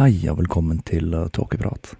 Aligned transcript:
Hei 0.00 0.14
og 0.32 0.38
velkommen 0.38 0.78
til 0.88 1.10
uh, 1.12 1.26
Tåkeprat. 1.28 1.90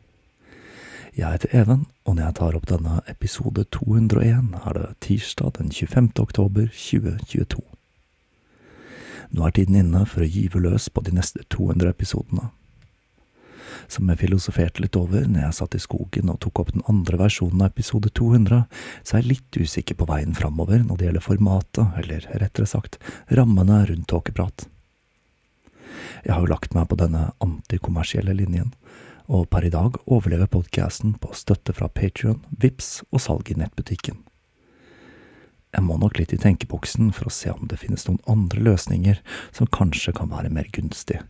Jeg 1.12 1.34
heter 1.34 1.50
Even, 1.52 1.82
og 2.08 2.14
når 2.16 2.22
jeg 2.22 2.36
tar 2.38 2.56
opp 2.56 2.64
denne 2.70 3.02
episode 3.12 3.66
201, 3.76 4.54
er 4.56 4.78
det 4.78 4.86
tirsdag 5.04 5.50
den 5.58 5.68
25. 5.68 6.08
oktober 6.24 6.70
2022. 6.72 7.60
Nå 9.36 9.44
er 9.44 9.52
tiden 9.52 9.76
inne 9.82 10.06
for 10.08 10.24
å 10.24 10.30
gyve 10.30 10.64
løs 10.64 10.88
på 10.88 11.04
de 11.04 11.12
neste 11.18 11.44
200 11.52 11.92
episodene. 11.92 12.48
Som 13.84 14.08
jeg 14.08 14.22
filosoferte 14.24 14.80
litt 14.80 14.96
over 14.96 15.28
når 15.28 15.50
jeg 15.50 15.60
satt 15.60 15.76
i 15.76 15.84
skogen 15.84 16.32
og 16.32 16.40
tok 16.40 16.64
opp 16.64 16.72
den 16.72 16.88
andre 16.88 17.20
versjonen 17.26 17.68
av 17.68 17.74
episode 17.74 18.08
200, 18.16 18.64
så 19.04 19.12
er 19.12 19.26
jeg 19.26 19.34
litt 19.34 19.60
usikker 19.60 20.00
på 20.00 20.08
veien 20.08 20.32
framover 20.32 20.80
når 20.88 20.96
det 20.96 21.10
gjelder 21.10 21.28
formatet, 21.28 21.96
eller 22.00 22.32
rettere 22.32 22.76
sagt 22.78 22.96
rammene 23.28 23.84
rundt 23.92 24.08
tåkeprat. 24.08 24.70
Jeg 26.24 26.34
har 26.34 26.44
jo 26.44 26.52
lagt 26.52 26.74
meg 26.76 26.88
på 26.90 26.98
denne 27.00 27.30
antikommersielle 27.44 28.34
linjen, 28.36 28.72
og 29.30 29.46
per 29.52 29.66
i 29.66 29.70
dag 29.70 29.94
overlever 30.06 30.50
podkasten 30.50 31.14
på 31.22 31.34
støtte 31.38 31.74
fra 31.76 31.86
Patrion, 31.88 32.42
Vips 32.50 33.00
og 33.10 33.22
salg 33.22 33.52
i 33.52 33.58
nettbutikken. 33.60 34.18
Jeg 35.70 35.86
må 35.86 35.94
nok 36.02 36.18
litt 36.18 36.32
i 36.34 36.40
tenkeboksen 36.40 37.12
for 37.14 37.30
å 37.30 37.34
se 37.34 37.52
om 37.52 37.68
det 37.70 37.78
finnes 37.78 38.08
noen 38.08 38.18
andre 38.30 38.62
løsninger 38.72 39.20
som 39.54 39.70
kanskje 39.70 40.16
kan 40.18 40.32
være 40.32 40.50
mer 40.50 40.66
gunstig, 40.74 41.20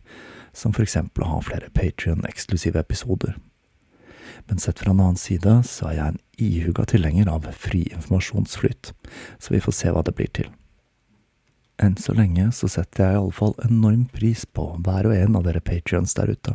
som 0.53 0.73
for 0.73 0.81
eksempel 0.81 1.27
å 1.27 1.35
ha 1.35 1.43
flere 1.45 1.69
Patrion-eksklusive 1.77 2.81
episoder. 2.81 3.37
Men 4.49 4.57
sett 4.57 4.81
fra 4.81 4.95
en 4.95 5.03
annen 5.03 5.19
side 5.19 5.59
så 5.69 5.91
er 5.91 5.97
jeg 5.99 6.13
en 6.13 6.21
ihuga 6.41 6.87
tilhenger 6.89 7.29
av 7.29 7.45
fri 7.53 7.83
informasjonsflyt, 7.91 8.95
så 9.37 9.53
vi 9.53 9.61
får 9.61 9.77
se 9.77 9.93
hva 9.93 10.01
det 10.07 10.15
blir 10.17 10.33
til. 10.33 10.49
Enn 11.81 11.95
så 11.97 12.13
lenge 12.13 12.51
så 12.53 12.69
setter 12.69 13.03
jeg 13.03 13.17
iallfall 13.17 13.55
enorm 13.65 14.05
pris 14.13 14.43
på 14.45 14.67
hver 14.85 15.09
og 15.09 15.15
en 15.17 15.37
av 15.39 15.47
dere 15.47 15.63
patrions 15.65 16.13
der 16.17 16.29
ute. 16.35 16.53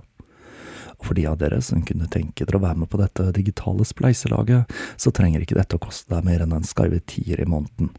Og 0.97 1.09
for 1.09 1.19
de 1.19 1.27
av 1.29 1.41
dere 1.41 1.59
som 1.65 1.83
kunne 1.85 2.07
tenke 2.13 2.47
dere 2.47 2.61
å 2.61 2.63
være 2.63 2.85
med 2.85 2.91
på 2.93 3.01
dette 3.01 3.27
digitale 3.35 3.85
spleiselaget, 3.85 4.71
så 4.97 5.13
trenger 5.13 5.43
ikke 5.43 5.59
dette 5.59 5.77
å 5.77 5.83
koste 5.83 6.15
deg 6.15 6.29
mer 6.29 6.45
enn 6.45 6.55
en 6.57 6.69
skarve 6.69 7.03
tier 7.11 7.43
i 7.43 7.49
måneden. 7.49 7.91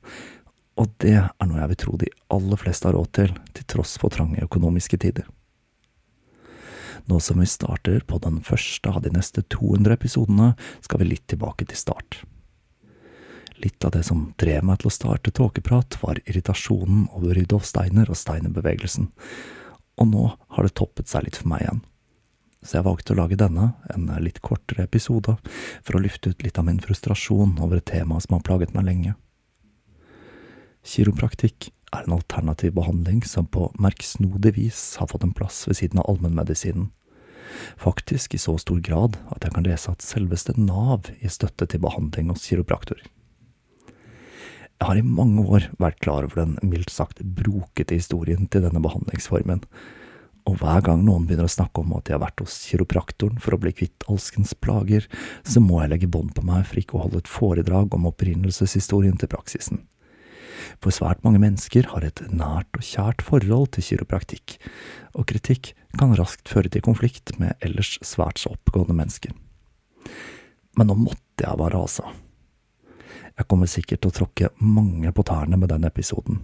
Og 0.77 0.93
det 1.03 1.17
er 1.17 1.49
noe 1.49 1.59
jeg 1.59 1.73
vil 1.73 1.81
tro 1.83 1.97
de 1.99 2.13
aller 2.33 2.61
fleste 2.61 2.87
har 2.87 2.95
råd 2.95 3.11
til, 3.19 3.35
til 3.57 3.67
tross 3.75 3.97
for 3.99 4.13
trange 4.13 4.45
økonomiske 4.45 5.01
tider. 5.03 5.27
Nå 7.07 7.19
som 7.23 7.39
vi 7.39 7.47
starter 7.49 8.01
på 8.07 8.19
den 8.23 8.39
første 8.43 8.91
av 8.91 9.03
de 9.03 9.11
neste 9.13 9.43
200 9.51 9.99
episodene, 9.99 10.53
skal 10.83 11.03
vi 11.03 11.11
litt 11.11 11.27
tilbake 11.31 11.67
til 11.67 11.79
start. 11.79 12.21
Litt 13.63 13.85
av 13.85 13.91
det 13.95 14.03
som 14.05 14.31
drev 14.37 14.65
meg 14.67 14.81
til 14.81 14.91
å 14.91 14.93
starte 14.93 15.33
tåkeprat, 15.33 15.97
var 16.03 16.19
irritasjonen 16.25 17.07
over 17.17 17.33
Rydolf 17.37 17.65
Steiner 17.65 18.09
og 18.11 18.19
Steiner-bevegelsen, 18.19 19.09
og 19.97 20.09
nå 20.11 20.25
har 20.53 20.67
det 20.67 20.75
toppet 20.77 21.09
seg 21.09 21.25
litt 21.25 21.39
for 21.39 21.49
meg 21.49 21.63
igjen. 21.65 21.79
Så 22.61 22.77
jeg 22.77 22.85
valgte 22.85 23.13
å 23.13 23.17
lage 23.17 23.37
denne, 23.39 23.71
en 23.93 24.09
litt 24.21 24.41
kortere 24.45 24.85
episode, 24.85 25.37
for 25.85 25.97
å 25.97 26.01
lufte 26.03 26.33
ut 26.33 26.43
litt 26.45 26.57
av 26.59 26.67
min 26.67 26.81
frustrasjon 26.83 27.57
over 27.63 27.79
et 27.79 27.89
tema 27.89 28.19
som 28.21 28.37
har 28.37 28.45
plaget 28.45 28.75
meg 28.77 28.85
lenge. 28.89 29.15
Kiropraktikk 30.87 31.71
er 31.95 32.05
en 32.05 32.17
alternativ 32.17 32.75
behandling 32.77 33.23
som 33.25 33.47
på 33.49 33.71
merksnodig 33.81 34.53
vis 34.57 34.81
har 35.01 35.09
fått 35.09 35.25
en 35.25 35.35
plass 35.35 35.63
ved 35.67 35.79
siden 35.79 36.01
av 36.03 36.09
allmennmedisinen. 36.11 36.91
Faktisk 37.79 38.35
i 38.35 38.41
så 38.41 38.57
stor 38.59 38.79
grad 38.83 39.17
at 39.33 39.45
jeg 39.45 39.55
kan 39.55 39.65
lese 39.65 39.91
at 39.91 40.03
selveste 40.03 40.57
Nav 40.59 41.07
gir 41.21 41.31
støtte 41.31 41.69
til 41.71 41.81
behandling 41.83 42.29
hos 42.33 42.45
kiropraktor. 42.49 42.99
Jeg 44.77 44.85
har 44.85 44.99
i 44.99 45.05
mange 45.05 45.41
år 45.41 45.71
vært 45.81 46.01
klar 46.05 46.25
over 46.27 46.37
den 46.37 46.57
mildt 46.61 46.91
sagt 46.93 47.23
brokete 47.23 47.97
historien 47.97 48.45
til 48.53 48.61
denne 48.61 48.81
behandlingsformen, 48.83 49.63
og 50.47 50.61
hver 50.61 50.83
gang 50.85 51.01
noen 51.03 51.25
begynner 51.27 51.49
å 51.49 51.51
snakke 51.51 51.81
om 51.81 51.95
at 51.97 52.05
de 52.07 52.13
har 52.13 52.21
vært 52.21 52.39
hos 52.43 52.55
kiropraktoren 52.69 53.41
for 53.43 53.55
å 53.55 53.59
bli 53.59 53.73
kvitt 53.75 54.05
alskens 54.07 54.53
plager, 54.63 55.07
så 55.43 55.59
må 55.63 55.81
jeg 55.81 55.91
legge 55.91 56.11
bånd 56.13 56.31
på 56.37 56.45
meg 56.47 56.63
for 56.69 56.79
ikke 56.79 56.95
å 56.95 57.03
holde 57.03 57.23
et 57.23 57.31
foredrag 57.31 57.97
om 57.97 58.07
opprinnelseshistorien 58.07 59.17
til 59.19 59.31
praksisen. 59.33 59.81
For 60.83 60.93
svært 60.93 61.25
mange 61.25 61.41
mennesker 61.41 61.89
har 61.91 62.05
et 62.05 62.21
nært 62.29 62.79
og 62.79 62.85
kjært 62.85 63.25
forhold 63.25 63.73
til 63.75 63.85
kiropraktikk, 63.89 64.55
og 65.17 65.27
kritikk 65.33 65.73
kan 65.97 66.15
raskt 66.15 66.47
føre 66.53 66.71
til 66.71 66.85
konflikt 66.85 67.33
med 67.41 67.57
ellers 67.65 67.97
svært 68.05 68.39
så 68.39 68.53
oppegående 68.53 68.95
mennesker. 69.01 69.35
Men 70.77 70.91
nå 70.91 70.97
måtte 71.01 71.43
jeg 71.43 71.59
bare, 71.59 71.81
altså. 71.81 72.05
Jeg 73.37 73.47
kommer 73.49 73.69
sikkert 73.69 74.01
til 74.01 74.11
å 74.11 74.17
tråkke 74.17 74.49
mange 74.65 75.11
på 75.13 75.25
tærne 75.27 75.59
med 75.61 75.69
den 75.69 75.85
episoden, 75.85 76.41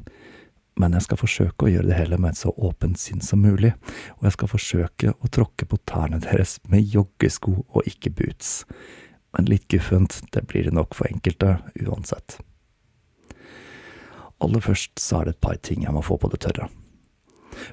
men 0.77 0.93
jeg 0.97 1.05
skal 1.05 1.19
forsøke 1.21 1.65
å 1.65 1.71
gjøre 1.71 1.89
det 1.89 1.97
hele 1.97 2.19
med 2.21 2.33
et 2.33 2.41
så 2.41 2.53
åpent 2.53 2.99
sinn 3.01 3.21
som 3.21 3.41
mulig, 3.41 3.73
og 4.17 4.27
jeg 4.27 4.35
skal 4.37 4.51
forsøke 4.51 5.13
å 5.13 5.31
tråkke 5.33 5.67
på 5.69 5.79
tærne 5.89 6.21
deres 6.21 6.59
med 6.69 6.85
joggesko 6.93 7.55
og 7.63 7.89
ikke 7.89 8.13
boots. 8.13 8.63
Men 9.33 9.49
litt 9.49 9.65
guffent, 9.73 10.19
det 10.33 10.45
blir 10.49 10.69
det 10.69 10.75
nok 10.77 10.93
for 10.97 11.09
enkelte, 11.09 11.57
uansett. 11.81 12.37
Aller 14.43 14.61
først 14.61 14.99
så 15.01 15.21
er 15.21 15.29
det 15.29 15.37
et 15.37 15.45
par 15.45 15.57
ting 15.65 15.85
jeg 15.85 15.93
må 15.95 16.01
få 16.05 16.19
på 16.21 16.29
det 16.29 16.43
tørre. 16.45 16.69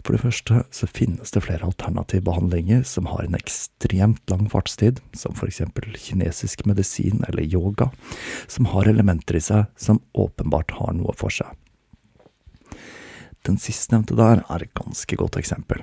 For 0.03 0.15
det 0.15 0.23
første 0.23 0.63
så 0.75 0.89
finnes 0.91 1.33
det 1.35 1.45
flere 1.45 1.67
alternative 1.67 2.25
behandlinger 2.29 2.85
som 2.89 3.09
har 3.11 3.25
en 3.27 3.39
ekstremt 3.39 4.23
lang 4.33 4.49
fartstid, 4.53 5.01
som 5.17 5.37
for 5.39 5.51
eksempel 5.51 5.89
kinesisk 5.99 6.67
medisin 6.69 7.25
eller 7.29 7.47
yoga, 7.47 7.91
som 8.47 8.71
har 8.75 8.91
elementer 8.91 9.39
i 9.39 9.45
seg 9.45 9.67
som 9.81 10.03
åpenbart 10.15 10.77
har 10.81 10.95
noe 10.99 11.15
for 11.19 11.35
seg. 11.35 11.49
Den 13.49 13.57
sistnevnte 13.61 14.19
der 14.19 14.45
er 14.45 14.63
et 14.63 14.77
ganske 14.77 15.17
godt 15.17 15.39
eksempel. 15.41 15.81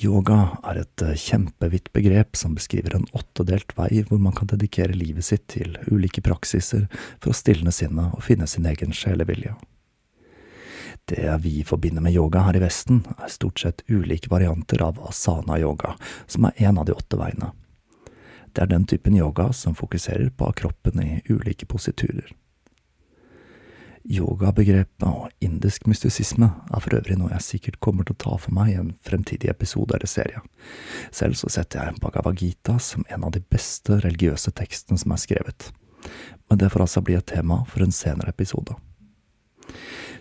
Yoga 0.00 0.38
er 0.64 0.80
et 0.80 1.02
eh, 1.04 1.18
kjempevidt 1.18 1.90
begrep 1.92 2.38
som 2.38 2.54
beskriver 2.56 2.96
en 2.96 3.08
åttedelt 3.16 3.74
vei 3.76 4.04
hvor 4.08 4.20
man 4.22 4.34
kan 4.36 4.48
dedikere 4.48 4.96
livet 4.96 5.26
sitt 5.26 5.46
til 5.52 5.76
ulike 5.90 6.24
praksiser 6.24 6.86
for 7.20 7.32
å 7.32 7.36
stilne 7.36 7.72
sinnet 7.74 8.16
og 8.16 8.24
finne 8.24 8.48
sin 8.48 8.68
egen 8.70 8.96
sjelevilje. 8.96 9.52
Det 11.04 11.36
vi 11.44 11.64
forbinder 11.64 12.02
med 12.02 12.14
yoga 12.14 12.44
her 12.46 12.58
i 12.58 12.62
Vesten, 12.62 13.04
er 13.18 13.32
stort 13.32 13.60
sett 13.60 13.84
ulike 13.88 14.30
varianter 14.30 14.82
av 14.82 15.00
asana-yoga, 15.08 15.96
som 16.26 16.48
er 16.48 16.68
en 16.68 16.78
av 16.78 16.88
de 16.88 16.96
åtte 16.96 17.18
veiene. 17.20 17.52
Det 18.52 18.62
er 18.64 18.70
den 18.70 18.86
typen 18.86 19.16
yoga 19.16 19.52
som 19.52 19.74
fokuserer 19.78 20.30
på 20.30 20.52
kroppen 20.58 21.02
i 21.02 21.22
ulike 21.28 21.66
positurer. 21.66 22.32
Yogabegrepet 24.10 25.04
og 25.04 25.28
indisk 25.44 25.84
mystisisme 25.86 26.48
er 26.48 26.82
for 26.82 26.96
øvrig 26.96 27.18
noe 27.20 27.34
jeg 27.34 27.44
sikkert 27.44 27.80
kommer 27.84 28.06
til 28.06 28.16
å 28.16 28.22
ta 28.24 28.36
for 28.40 28.56
meg 28.56 28.72
i 28.72 28.78
en 28.80 28.94
fremtidig 29.04 29.50
episode 29.52 29.94
eller 29.94 30.08
serie. 30.08 30.40
Selv 31.12 31.36
så 31.36 31.52
setter 31.52 31.84
jeg 31.84 32.00
Bhagavad 32.00 32.40
Gita 32.40 32.78
som 32.80 33.04
en 33.08 33.28
av 33.28 33.34
de 33.36 33.44
beste 33.44 34.00
religiøse 34.00 34.54
tekstene 34.56 34.98
som 34.98 35.12
er 35.12 35.20
skrevet, 35.20 35.68
men 36.48 36.62
det 36.62 36.72
får 36.72 36.86
altså 36.86 37.04
bli 37.04 37.18
et 37.18 37.28
tema 37.28 37.60
for 37.68 37.84
en 37.84 37.94
senere 37.94 38.32
episode. 38.32 38.74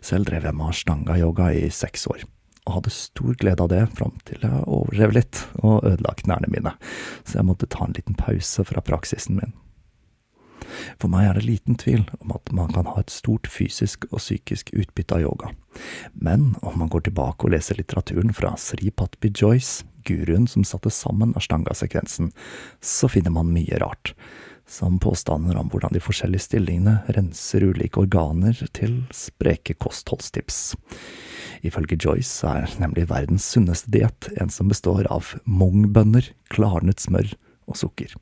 Selv 0.01 0.29
drev 0.29 0.47
jeg 0.47 0.57
med 0.57 0.71
ashtanga-yoga 0.71 1.51
i 1.57 1.69
seks 1.73 2.07
år, 2.11 2.25
og 2.65 2.75
hadde 2.77 2.93
stor 2.93 3.37
glede 3.41 3.65
av 3.65 3.71
det 3.71 3.81
fram 3.97 4.13
til 4.27 4.43
jeg 4.45 4.65
overdrev 4.65 5.15
litt 5.15 5.41
og 5.61 5.87
ødela 5.87 6.13
knærne 6.21 6.51
mine, 6.51 6.75
så 7.23 7.39
jeg 7.39 7.49
måtte 7.49 7.69
ta 7.69 7.85
en 7.85 7.97
liten 7.97 8.17
pause 8.19 8.65
fra 8.67 8.83
praksisen 8.85 9.39
min. 9.39 9.55
For 11.01 11.09
meg 11.11 11.25
er 11.25 11.39
det 11.39 11.47
liten 11.47 11.77
tvil 11.79 12.03
om 12.19 12.33
at 12.35 12.51
man 12.55 12.71
kan 12.75 12.87
ha 12.91 12.99
et 13.01 13.13
stort 13.13 13.49
fysisk 13.49 14.05
og 14.11 14.21
psykisk 14.21 14.71
utbytte 14.77 15.17
av 15.17 15.25
yoga, 15.25 15.53
men 16.13 16.53
om 16.61 16.77
man 16.81 16.91
går 16.91 17.07
tilbake 17.07 17.47
og 17.47 17.55
leser 17.55 17.79
litteraturen 17.79 18.35
fra 18.35 18.53
Sri 18.61 18.91
Patbi 18.91 19.31
Joyce, 19.33 19.85
guruen 20.07 20.47
som 20.47 20.65
satte 20.67 20.91
sammen 20.93 21.33
ashtanga-sekvensen, 21.37 22.31
så 22.81 23.09
finner 23.11 23.33
man 23.35 23.51
mye 23.53 23.81
rart 23.81 24.13
som 24.69 24.99
påstander 25.01 25.57
om 25.57 25.69
hvordan 25.71 25.95
de 25.95 26.01
forskjellige 26.03 26.45
stillingene 26.45 26.99
renser 27.17 27.65
ulike 27.65 28.03
organer 28.03 28.55
til 28.77 29.01
spreke 29.15 29.73
kostholdstips. 29.81 30.77
Ifølge 31.65 31.97
Joyce 31.99 32.47
er 32.47 32.79
nemlig 32.79 33.09
verdens 33.09 33.47
sunneste 33.49 33.91
diett 33.91 34.29
en 34.39 34.53
som 34.53 34.69
består 34.69 35.09
av 35.11 35.33
mongbønner, 35.43 36.31
klarnet 36.53 37.01
smør 37.01 37.33
og 37.67 37.79
sukker. 37.81 38.13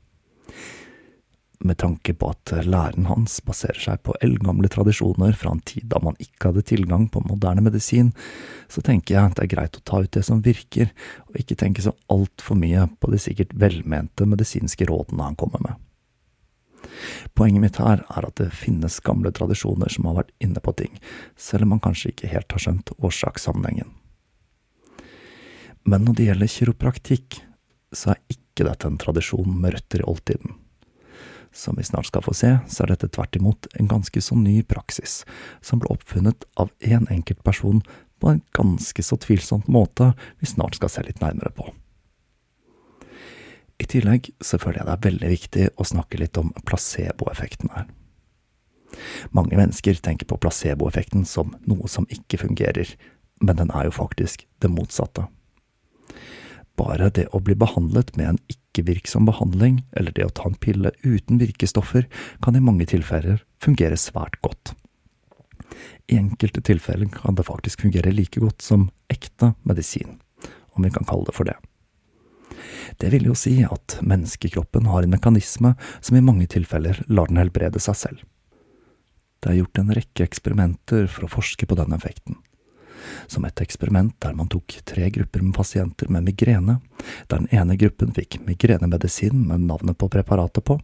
Med 1.58 1.74
tanke 1.82 2.14
på 2.14 2.28
at 2.30 2.52
læren 2.64 3.08
hans 3.10 3.40
baserer 3.42 3.80
seg 3.82 4.02
på 4.06 4.14
eldgamle 4.22 4.70
tradisjoner 4.70 5.34
fra 5.36 5.50
en 5.52 5.62
tid 5.66 5.88
da 5.90 5.98
man 6.02 6.18
ikke 6.22 6.52
hadde 6.52 6.62
tilgang 6.70 7.08
på 7.10 7.24
moderne 7.26 7.64
medisin, 7.66 8.12
så 8.70 8.82
tenker 8.86 9.16
jeg 9.16 9.34
det 9.34 9.44
er 9.44 9.52
greit 9.56 9.80
å 9.80 9.82
ta 9.82 10.04
ut 10.04 10.12
det 10.14 10.22
som 10.26 10.44
virker, 10.44 10.94
og 11.26 11.42
ikke 11.42 11.58
tenke 11.58 11.82
så 11.82 11.96
altfor 12.14 12.58
mye 12.62 12.86
på 13.02 13.10
de 13.10 13.20
sikkert 13.22 13.56
velmente 13.58 14.26
medisinske 14.30 14.86
rådene 14.86 15.30
han 15.30 15.38
kommer 15.38 15.66
med. 15.66 15.87
Poenget 17.38 17.62
mitt 17.62 17.76
her 17.78 18.00
er 18.02 18.24
at 18.26 18.40
det 18.40 18.48
finnes 18.50 18.96
gamle 19.06 19.30
tradisjoner 19.30 19.92
som 19.94 20.08
har 20.08 20.16
vært 20.16 20.32
inne 20.42 20.58
på 20.58 20.72
ting, 20.74 20.96
selv 21.38 21.68
om 21.68 21.76
man 21.76 21.82
kanskje 21.84 22.10
ikke 22.10 22.30
helt 22.32 22.50
har 22.50 22.64
skjønt 22.64 22.90
årsakssammenhengen. 22.98 23.92
Men 25.86 26.02
når 26.02 26.18
det 26.18 26.26
gjelder 26.26 26.50
kiropraktikk, 26.50 27.38
så 27.94 28.16
er 28.16 28.34
ikke 28.34 28.66
dette 28.66 28.90
en 28.90 28.98
tradisjon 28.98 29.54
med 29.54 29.76
røtter 29.76 30.02
i 30.02 30.08
oldtiden. 30.10 30.58
Som 31.54 31.78
vi 31.78 31.86
snart 31.86 32.10
skal 32.10 32.26
få 32.26 32.34
se, 32.34 32.56
så 32.66 32.82
er 32.82 32.96
dette 32.96 33.12
tvert 33.14 33.38
imot 33.38 33.70
en 33.78 33.94
ganske 33.94 34.20
så 34.20 34.34
ny 34.34 34.58
praksis, 34.66 35.22
som 35.62 35.78
ble 35.78 35.94
oppfunnet 35.94 36.42
av 36.58 36.74
én 36.82 37.04
en 37.04 37.12
enkelt 37.20 37.46
person 37.46 37.84
på 38.18 38.34
en 38.34 38.42
ganske 38.58 39.04
så 39.06 39.16
tvilsomt 39.22 39.70
måte 39.70 40.10
vi 40.42 40.50
snart 40.50 40.74
skal 40.74 40.90
se 40.90 41.06
litt 41.06 41.22
nærmere 41.22 41.54
på. 41.54 41.70
I 43.78 43.86
tillegg 43.86 44.32
så 44.42 44.58
føler 44.58 44.80
jeg 44.80 44.88
det 44.88 44.94
er 44.96 45.06
veldig 45.06 45.30
viktig 45.30 45.68
å 45.78 45.86
snakke 45.86 46.18
litt 46.18 46.38
om 46.40 46.50
placeboeffekten 46.66 47.70
her. 47.76 47.86
Mange 49.36 49.58
mennesker 49.58 49.98
tenker 50.02 50.26
på 50.26 50.38
placeboeffekten 50.42 51.26
som 51.28 51.54
noe 51.68 51.90
som 51.90 52.08
ikke 52.10 52.40
fungerer, 52.42 52.90
men 53.44 53.60
den 53.60 53.70
er 53.70 53.88
jo 53.88 53.98
faktisk 54.00 54.46
det 54.62 54.72
motsatte. 54.72 55.28
Bare 56.78 57.10
det 57.14 57.26
å 57.34 57.40
bli 57.42 57.56
behandlet 57.58 58.14
med 58.18 58.32
en 58.32 58.40
ikke-virksom 58.50 59.26
behandling, 59.26 59.82
eller 59.98 60.14
det 60.14 60.26
å 60.26 60.34
ta 60.34 60.46
en 60.48 60.58
pille 60.58 60.92
uten 61.02 61.40
virkestoffer, 61.42 62.06
kan 62.42 62.56
i 62.56 62.62
mange 62.62 62.86
tilfeller 62.90 63.42
fungere 63.62 63.98
svært 63.98 64.38
godt. 64.46 64.74
I 66.08 66.18
enkelte 66.18 66.62
tilfeller 66.64 67.10
kan 67.12 67.36
det 67.38 67.46
faktisk 67.46 67.82
fungere 67.84 68.14
like 68.14 68.40
godt 68.40 68.62
som 68.64 68.88
ekte 69.12 69.52
medisin, 69.68 70.18
om 70.74 70.86
vi 70.86 70.94
kan 70.94 71.06
kalle 71.06 71.28
det 71.28 71.36
for 71.36 71.50
det. 71.50 71.58
Det 73.00 73.12
vil 73.14 73.28
jo 73.30 73.36
si 73.38 73.60
at 73.66 73.98
menneskekroppen 74.02 74.88
har 74.92 75.04
en 75.04 75.14
mekanisme 75.14 75.74
som 76.00 76.18
i 76.18 76.24
mange 76.24 76.48
tilfeller 76.50 77.02
lar 77.08 77.30
den 77.30 77.40
helbrede 77.40 77.80
seg 77.82 77.96
selv. 77.96 78.26
Det 79.38 79.52
er 79.52 79.60
gjort 79.60 79.80
en 79.80 79.94
rekke 79.94 80.26
eksperimenter 80.26 81.06
for 81.06 81.26
å 81.26 81.32
forske 81.38 81.66
på 81.68 81.78
den 81.78 81.94
effekten 81.94 82.40
som 83.26 83.44
et 83.44 83.60
eksperiment 83.62 84.14
der 84.22 84.36
man 84.36 84.50
tok 84.52 84.78
tre 84.88 85.08
grupper 85.14 85.42
med 85.44 85.56
pasienter 85.56 86.10
med 86.12 86.26
migrene, 86.28 86.78
der 87.28 87.42
den 87.42 87.50
ene 87.54 87.76
gruppen 87.80 88.12
fikk 88.16 88.40
migrenemedisin 88.46 89.46
med 89.48 89.66
navnet 89.68 89.98
på 89.98 90.10
preparatet 90.12 90.64
på, 90.64 90.78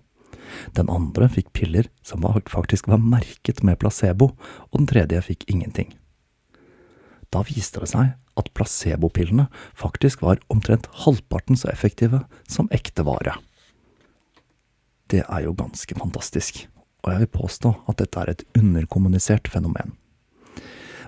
den 0.77 0.91
andre 0.93 1.29
fikk 1.33 1.53
piller 1.57 1.89
som 2.05 2.25
faktisk 2.51 2.89
var 2.91 3.03
merket 3.03 3.63
med 3.63 3.79
placebo, 3.81 4.35
og 4.71 4.79
den 4.79 4.91
tredje 4.91 5.23
fikk 5.25 5.49
ingenting. 5.51 5.95
Da 7.33 7.43
viste 7.47 7.83
det 7.83 7.91
seg 7.91 8.15
at 8.41 8.51
placebopillene 8.57 9.47
faktisk 9.79 10.23
var 10.25 10.43
omtrent 10.53 10.89
halvparten 11.05 11.59
så 11.59 11.71
effektive 11.73 12.25
som 12.51 12.71
ekte 12.75 13.07
vare. 13.07 13.37
Det 15.11 15.23
er 15.25 15.45
jo 15.45 15.55
ganske 15.57 15.97
fantastisk, 15.99 16.65
og 17.05 17.13
jeg 17.13 17.25
vil 17.25 17.35
påstå 17.37 17.75
at 17.91 18.01
dette 18.01 18.21
er 18.21 18.33
et 18.33 18.47
underkommunisert 18.59 19.51
fenomen. 19.53 19.95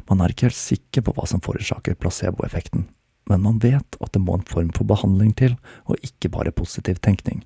Man 0.06 0.20
er 0.22 0.30
ikke 0.30 0.50
helt 0.50 0.58
sikker 0.58 1.02
på 1.02 1.16
hva 1.16 1.26
som 1.26 1.42
forårsaker 1.42 1.96
placeboeffekten, 1.98 2.86
men 3.26 3.42
man 3.42 3.58
vet 3.62 3.98
at 3.98 4.12
det 4.14 4.22
må 4.22 4.36
en 4.36 4.46
form 4.46 4.70
for 4.76 4.86
behandling 4.86 5.32
til, 5.38 5.56
og 5.90 5.98
ikke 6.06 6.30
bare 6.30 6.54
positiv 6.54 7.00
tenkning. 7.02 7.42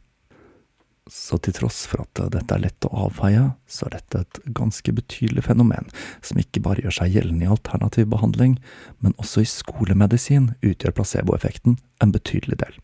Så 1.10 1.40
til 1.42 1.56
tross 1.56 1.82
for 1.90 2.04
at 2.04 2.20
dette 2.36 2.54
er 2.54 2.62
lett 2.62 2.86
å 2.86 2.92
avfeie, 3.08 3.48
så 3.66 3.88
er 3.88 3.96
dette 3.96 4.20
et 4.22 4.40
ganske 4.54 4.92
betydelig 4.94 5.42
fenomen, 5.48 5.88
som 6.22 6.38
ikke 6.38 6.62
bare 6.62 6.84
gjør 6.84 7.00
seg 7.00 7.16
gjeldende 7.16 7.48
i 7.48 7.50
alternativ 7.50 8.06
behandling, 8.12 8.54
men 9.02 9.16
også 9.18 9.42
i 9.42 9.50
skolemedisin 9.50 10.52
utgjør 10.62 10.94
placeboeffekten 11.00 11.80
en 12.00 12.14
betydelig 12.14 12.60
del. 12.62 12.78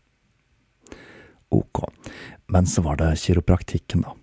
Ok, 1.55 1.85
men 2.51 2.67
så 2.67 2.83
var 2.83 2.99
det 2.99 3.13
kiropraktikken, 3.23 4.03
da. 4.03 4.17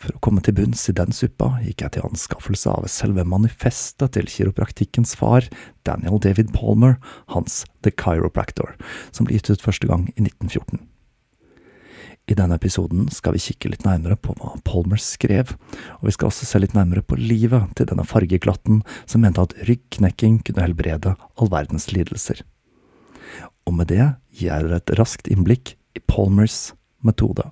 For 0.00 0.16
å 0.16 0.22
komme 0.24 0.40
til 0.44 0.56
bunns 0.56 0.82
i 0.88 0.96
den 0.96 1.12
suppa 1.16 1.50
gikk 1.64 1.84
jeg 1.84 1.94
til 1.96 2.08
anskaffelse 2.08 2.72
av 2.72 2.88
selve 2.92 3.24
manifestet 3.28 4.16
til 4.16 4.28
kiropraktikkens 4.28 5.14
far, 5.16 5.44
Daniel 5.88 6.20
David 6.24 6.52
Palmer, 6.56 6.96
hans 7.32 7.62
The 7.84 7.92
Chiropractor, 7.92 8.74
som 9.12 9.28
ble 9.28 9.36
gitt 9.38 9.52
ut 9.52 9.64
første 9.64 9.88
gang 9.88 10.08
i 10.16 10.24
1914. 10.24 10.80
I 12.24 12.36
denne 12.38 12.56
episoden 12.56 13.10
skal 13.12 13.34
vi 13.36 13.42
kikke 13.44 13.68
litt 13.68 13.82
nærmere 13.84 14.16
på 14.16 14.32
hva 14.38 14.54
Palmer 14.64 15.00
skrev, 15.02 15.52
og 16.00 16.06
vi 16.08 16.14
skal 16.16 16.30
også 16.30 16.48
se 16.48 16.60
litt 16.62 16.76
nærmere 16.76 17.04
på 17.04 17.18
livet 17.20 17.74
til 17.76 17.88
denne 17.90 18.06
fargeglatten 18.08 18.80
som 19.04 19.24
mente 19.24 19.44
at 19.44 19.52
ryggknekking 19.68 20.38
kunne 20.46 20.64
helbrede 20.64 21.12
all 21.36 21.52
verdens 21.52 21.90
lidelser. 21.92 22.40
Og 23.68 23.76
med 23.76 23.92
det 23.92 24.06
gir 24.32 24.48
jeg 24.48 24.68
dere 24.68 24.80
et 24.80 24.94
raskt 24.96 25.28
innblikk 25.28 25.74
i 25.96 26.00
Palmers 26.08 26.72
metode. 27.04 27.44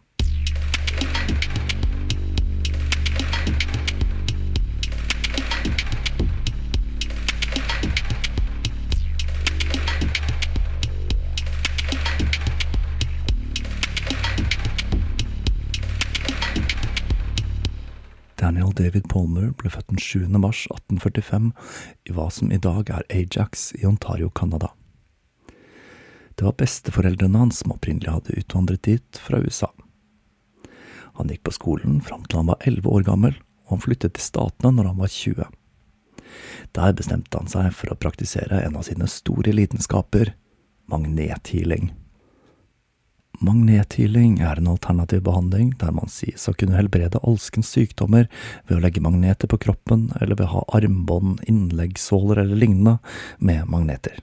Daniel 18.72 18.92
David 18.92 19.08
Palmer 19.08 19.50
ble 19.58 19.70
født 19.70 19.90
den 19.90 19.98
7. 20.00 20.28
mars 20.40 20.64
1845 20.70 21.50
i 22.08 22.12
hva 22.14 22.28
som 22.32 22.52
i 22.52 22.58
dag 22.58 22.88
er 22.90 23.04
Ajax 23.10 23.72
i 23.76 23.84
Ontario, 23.86 24.30
Canada. 24.30 24.72
Det 26.34 26.44
var 26.44 26.56
besteforeldrene 26.56 27.38
hans 27.38 27.60
som 27.60 27.74
opprinnelig 27.74 28.10
hadde 28.10 28.38
utvandret 28.38 28.82
dit 28.82 29.20
fra 29.20 29.42
USA. 29.42 29.68
Han 31.18 31.28
gikk 31.28 31.44
på 31.44 31.56
skolen 31.58 32.00
fram 32.00 32.24
til 32.24 32.40
han 32.40 32.48
var 32.48 32.64
elleve 32.64 32.88
år 32.88 33.04
gammel, 33.04 33.36
og 33.66 33.76
han 33.76 33.84
flyttet 33.84 34.16
til 34.16 34.24
Statene 34.24 34.72
når 34.78 34.92
han 34.92 35.02
var 35.02 35.12
20. 35.12 35.50
Der 36.72 36.96
bestemte 36.96 37.38
han 37.42 37.52
seg 37.52 37.74
for 37.76 37.92
å 37.92 37.98
praktisere 38.00 38.62
en 38.64 38.78
av 38.80 38.86
sine 38.88 39.08
store 39.10 39.52
lidenskaper, 39.52 40.32
magnethealing. 40.88 41.92
Magnethealing 43.42 44.36
er 44.38 44.60
en 44.60 44.68
alternativ 44.70 45.24
behandling 45.26 45.72
der 45.80 45.90
man 45.90 46.10
sies 46.12 46.44
å 46.46 46.54
kunne 46.54 46.76
helbrede 46.78 47.18
alskens 47.26 47.72
sykdommer 47.74 48.28
ved 48.68 48.76
å 48.76 48.82
legge 48.84 49.02
magneter 49.02 49.50
på 49.50 49.58
kroppen 49.64 50.12
eller 50.20 50.38
ved 50.38 50.46
å 50.46 50.52
ha 50.52 50.62
armbånd, 50.78 51.40
innleggssåler 51.50 52.44
eller 52.44 52.60
lignende 52.60 53.00
med 53.42 53.66
magneter. 53.66 54.20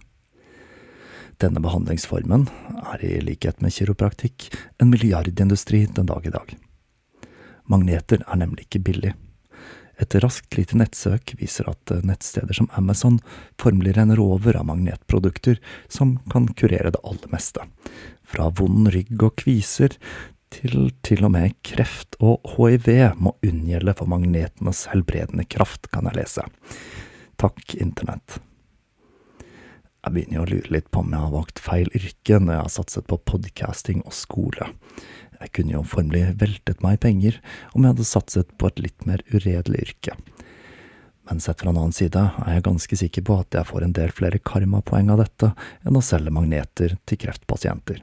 Denne 1.44 1.60
behandlingsformen 1.64 2.48
er 2.94 3.04
i 3.04 3.18
likhet 3.24 3.60
med 3.64 3.76
kiropraktikk 3.76 4.54
en 4.80 4.92
milliardindustri 4.94 5.86
den 5.96 6.08
dag 6.08 6.24
i 6.24 6.34
dag. 6.36 6.56
Magneter 7.68 8.24
er 8.24 8.40
nemlig 8.40 8.70
ikke 8.70 8.86
billig. 8.88 9.14
Et 10.00 10.16
raskt 10.24 10.56
lite 10.56 10.78
nettsøk 10.80 11.34
viser 11.42 11.68
at 11.68 11.92
nettsteder 12.08 12.56
som 12.56 12.70
Amazon 12.80 13.20
formelig 13.60 13.98
renner 13.98 14.20
over 14.24 14.56
av 14.56 14.70
magnetprodukter 14.70 15.60
som 15.92 16.16
kan 16.32 16.48
kurere 16.56 16.94
det 16.96 17.04
aller 17.04 17.34
meste, 17.36 17.68
fra 18.30 18.50
vond 18.56 18.90
rygg 18.94 19.16
og 19.26 19.38
kviser 19.42 19.96
til 20.50 20.90
til 21.06 21.26
og 21.28 21.34
med 21.36 21.56
kreft 21.66 22.18
og 22.26 22.46
hiv 22.56 22.90
må 23.22 23.36
unngjelde 23.46 23.94
for 23.98 24.10
magnetenes 24.10 24.88
helbredende 24.94 25.46
kraft, 25.46 25.92
kan 25.94 26.10
jeg 26.10 26.18
lese. 26.18 26.46
Takk, 27.40 27.76
internett. 27.78 28.40
Jeg 30.00 30.16
begynner 30.16 30.40
jo 30.40 30.44
å 30.46 30.50
lure 30.50 30.74
litt 30.74 30.90
på 30.92 31.04
om 31.04 31.14
jeg 31.14 31.22
har 31.22 31.34
valgt 31.34 31.62
feil 31.62 31.90
yrke 31.98 32.40
når 32.40 32.54
jeg 32.54 32.64
har 32.64 32.74
satset 32.74 33.08
på 33.10 33.20
podcasting 33.30 34.02
og 34.06 34.16
skole. 34.16 34.70
Jeg 35.40 35.54
kunne 35.56 35.76
jo 35.76 35.86
formelig 35.88 36.38
veltet 36.40 36.84
meg 36.84 36.98
i 36.98 37.02
penger 37.04 37.40
om 37.74 37.84
jeg 37.84 37.94
hadde 37.94 38.08
satset 38.08 38.54
på 38.60 38.72
et 38.72 38.82
litt 38.84 39.08
mer 39.08 39.24
uredelig 39.32 39.86
yrke. 39.86 40.16
Men 41.30 41.44
sett 41.44 41.62
fra 41.62 41.70
en 41.70 41.78
annen 41.78 41.94
side 41.94 42.22
er 42.42 42.56
jeg 42.56 42.66
ganske 42.66 43.00
sikker 43.04 43.28
på 43.28 43.38
at 43.44 43.60
jeg 43.60 43.70
får 43.70 43.86
en 43.86 43.96
del 43.96 44.14
flere 44.16 44.42
karmapoeng 44.42 45.12
av 45.14 45.22
dette 45.22 45.52
enn 45.86 46.00
å 46.00 46.04
selge 46.04 46.34
magneter 46.34 46.96
til 47.06 47.22
kreftpasienter. 47.22 48.02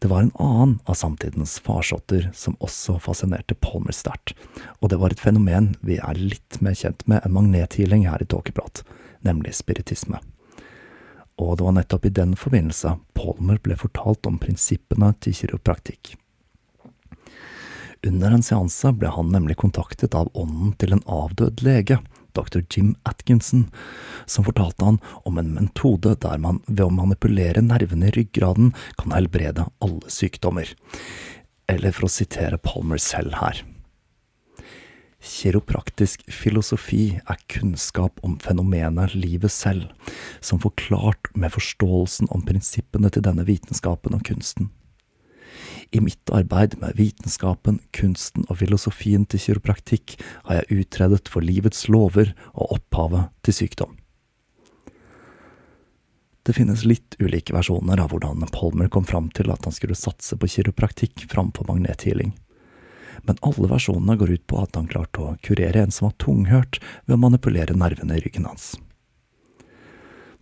Det 0.00 0.08
var 0.08 0.22
en 0.22 0.32
annen 0.34 0.78
av 0.84 0.94
samtidens 0.94 1.58
farsotter 1.60 2.30
som 2.34 2.56
også 2.64 2.94
fascinerte 3.04 3.54
Palmer 3.60 3.92
sterkt, 3.92 4.32
og 4.80 4.88
det 4.88 4.96
var 4.96 5.12
et 5.12 5.20
fenomen 5.20 5.74
vi 5.84 5.98
er 6.00 6.16
litt 6.16 6.56
mer 6.64 6.72
kjent 6.72 7.04
med 7.04 7.20
enn 7.20 7.34
magnethealing 7.36 8.06
her 8.08 8.24
i 8.24 8.28
Tåkeprat, 8.32 8.80
nemlig 9.20 9.52
spiritisme. 9.58 10.22
Og 11.36 11.58
det 11.58 11.66
var 11.66 11.76
nettopp 11.76 12.08
i 12.08 12.14
den 12.16 12.32
forbindelse 12.32 12.94
Palmer 13.12 13.60
ble 13.60 13.76
fortalt 13.76 14.24
om 14.30 14.40
prinsippene 14.40 15.12
til 15.20 15.36
kiropraktikk. 15.36 16.14
Under 18.08 18.32
en 18.32 18.44
seanse 18.44 18.94
ble 18.96 19.12
han 19.12 19.28
nemlig 19.28 19.58
kontaktet 19.60 20.16
av 20.16 20.32
ånden 20.32 20.72
til 20.80 20.96
en 20.96 21.04
avdød 21.04 21.60
lege, 21.66 22.00
dr. 22.36 22.62
Jim 22.70 22.94
Atkinson, 23.08 23.66
som 24.26 24.46
fortalte 24.46 24.86
han 24.86 25.00
om 25.28 25.40
en 25.40 25.52
metode 25.56 26.16
der 26.22 26.38
man 26.42 26.62
ved 26.66 26.86
å 26.86 26.94
manipulere 26.94 27.64
nervene 27.64 28.10
i 28.10 28.14
ryggraden 28.18 28.72
kan 29.00 29.16
helbrede 29.16 29.68
alle 29.84 30.12
sykdommer. 30.12 30.72
Eller 31.70 31.94
for 31.94 32.08
å 32.08 32.12
sitere 32.12 32.58
Palmer 32.62 33.00
selv 33.02 33.38
her. 33.40 33.62
Kiropraktisk 35.20 36.22
filosofi 36.32 37.20
er 37.28 37.40
kunnskap 37.52 38.22
om 38.24 38.38
fenomenet 38.40 39.12
livet 39.14 39.52
selv, 39.52 39.90
som 40.40 40.62
forklart 40.62 41.28
med 41.36 41.52
forståelsen 41.52 42.30
om 42.32 42.44
prinsippene 42.46 43.12
til 43.12 43.26
denne 43.26 43.44
vitenskapen 43.44 44.16
og 44.16 44.24
kunsten. 44.30 44.70
I 45.90 46.00
mitt 46.00 46.30
arbeid 46.30 46.76
med 46.78 46.94
vitenskapen, 46.94 47.80
kunsten 47.90 48.44
og 48.48 48.60
filosofien 48.60 49.24
til 49.26 49.42
kiropraktikk 49.42 50.14
har 50.46 50.60
jeg 50.60 50.84
utredet 50.84 51.26
for 51.30 51.42
livets 51.42 51.88
lover 51.90 52.30
og 52.52 52.76
opphavet 52.76 53.32
til 53.42 53.56
sykdom. 53.56 53.96
Det 56.46 56.54
finnes 56.56 56.86
litt 56.86 57.18
ulike 57.20 57.52
versjoner 57.52 58.00
av 58.00 58.14
hvordan 58.14 58.46
Palmer 58.54 58.88
kom 58.88 59.04
fram 59.04 59.28
til 59.34 59.50
at 59.52 59.66
han 59.66 59.74
skulle 59.74 59.98
satse 59.98 60.38
på 60.38 60.48
kiropraktikk 60.54 61.26
framfor 61.30 61.66
magnethealing. 61.68 62.32
Men 63.26 63.42
alle 63.44 63.68
versjonene 63.68 64.16
går 64.16 64.32
ut 64.38 64.46
på 64.48 64.62
at 64.62 64.78
han 64.78 64.88
klarte 64.88 65.20
å 65.20 65.34
kurere 65.44 65.82
en 65.82 65.92
som 65.92 66.08
var 66.08 66.16
tunghørt 66.22 66.78
ved 67.04 67.18
å 67.18 67.20
manipulere 67.20 67.76
nervene 67.76 68.16
i 68.16 68.24
ryggen 68.24 68.48
hans. 68.48 68.72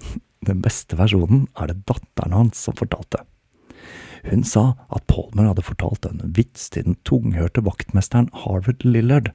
Den 0.49 0.63
beste 0.63 1.01
versjonen 1.01 1.49
er 1.59 1.73
det 1.73 1.83
datteren 1.89 2.37
hans 2.37 2.61
som 2.69 2.77
fortalte. 2.79 3.25
Hun 4.25 4.45
sa 4.45 4.75
at 4.89 5.07
Palmer 5.11 5.51
hadde 5.51 5.65
fortalt 5.67 6.07
en 6.09 6.21
vits 6.37 6.69
til 6.73 6.87
den 6.89 6.99
tunghørte 7.09 7.63
vaktmesteren 7.67 8.31
Harvard 8.45 8.85
Lillard, 8.87 9.33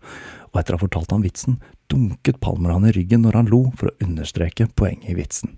og 0.51 0.59
etter 0.61 0.75
å 0.75 0.79
ha 0.79 0.83
fortalt 0.85 1.13
ham 1.13 1.25
vitsen, 1.25 1.59
dunket 1.91 2.39
Palmer 2.43 2.73
han 2.75 2.87
i 2.87 2.93
ryggen 2.95 3.23
når 3.25 3.39
han 3.39 3.51
lo 3.51 3.65
for 3.77 3.91
å 3.91 3.97
understreke 4.03 4.69
poenget 4.75 5.13
i 5.13 5.17
vitsen. 5.17 5.57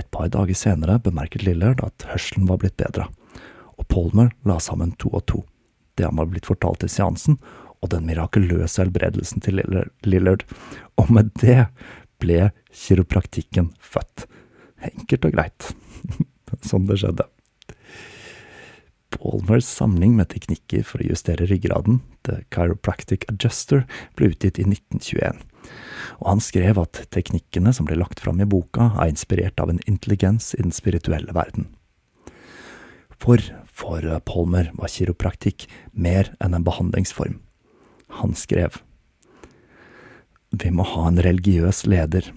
Et 0.00 0.08
par 0.10 0.30
dager 0.32 0.56
senere 0.56 1.00
bemerket 1.04 1.44
Lillard 1.44 1.82
at 1.84 2.06
hørselen 2.08 2.48
var 2.48 2.62
blitt 2.62 2.78
bedre, 2.80 3.08
og 3.76 3.88
Palmer 3.92 4.32
la 4.48 4.58
sammen 4.62 4.94
to 5.00 5.12
og 5.12 5.26
to, 5.28 5.42
det 5.98 6.08
han 6.08 6.16
var 6.20 6.30
blitt 6.32 6.48
fortalt 6.48 6.84
i 6.86 6.90
seansen, 6.90 7.36
og 7.82 7.90
den 7.90 8.06
mirakuløse 8.06 8.84
helbredelsen 8.84 9.42
til 9.42 9.58
Lillard, 10.06 10.46
og 10.96 11.10
med 11.12 11.32
det 11.42 11.66
ble 12.22 12.52
kiropraktikken 12.70 13.72
født. 13.82 14.28
Enkelt 14.82 15.26
og 15.26 15.34
greit. 15.34 15.72
sånn 16.68 16.86
det 16.88 17.00
skjedde. 17.02 17.26
Palmers 19.14 19.68
samling 19.68 20.16
med 20.18 20.30
teknikker 20.32 20.84
for 20.86 21.02
å 21.02 21.08
justere 21.10 21.46
ryggraden, 21.50 22.00
The 22.26 22.42
Chiropractic 22.54 23.26
Adjuster, 23.30 23.84
ble 24.18 24.32
utgitt 24.32 24.60
i 24.62 24.66
1921, 24.66 25.42
og 26.20 26.26
han 26.30 26.42
skrev 26.42 26.80
at 26.82 27.04
teknikkene 27.14 27.74
som 27.76 27.88
ble 27.88 27.98
lagt 28.00 28.22
fram 28.24 28.42
i 28.42 28.48
boka, 28.48 28.90
er 28.96 29.12
inspirert 29.12 29.60
av 29.62 29.72
en 29.72 29.82
intelligens 29.86 30.52
i 30.58 30.62
den 30.64 30.74
spirituelle 30.74 31.34
verden. 31.36 31.70
For 33.22 33.38
for 33.72 34.04
Palmer 34.28 34.70
var 34.76 34.90
kiropraktikk 34.92 35.66
mer 35.92 36.34
enn 36.42 36.54
en 36.54 36.66
behandlingsform. 36.66 37.40
Han 38.20 38.34
skrev 38.36 38.82
Vi 40.52 40.70
må 40.70 40.84
ha 40.84 41.06
en 41.08 41.22
religiøs 41.24 41.86
leder 41.88 42.28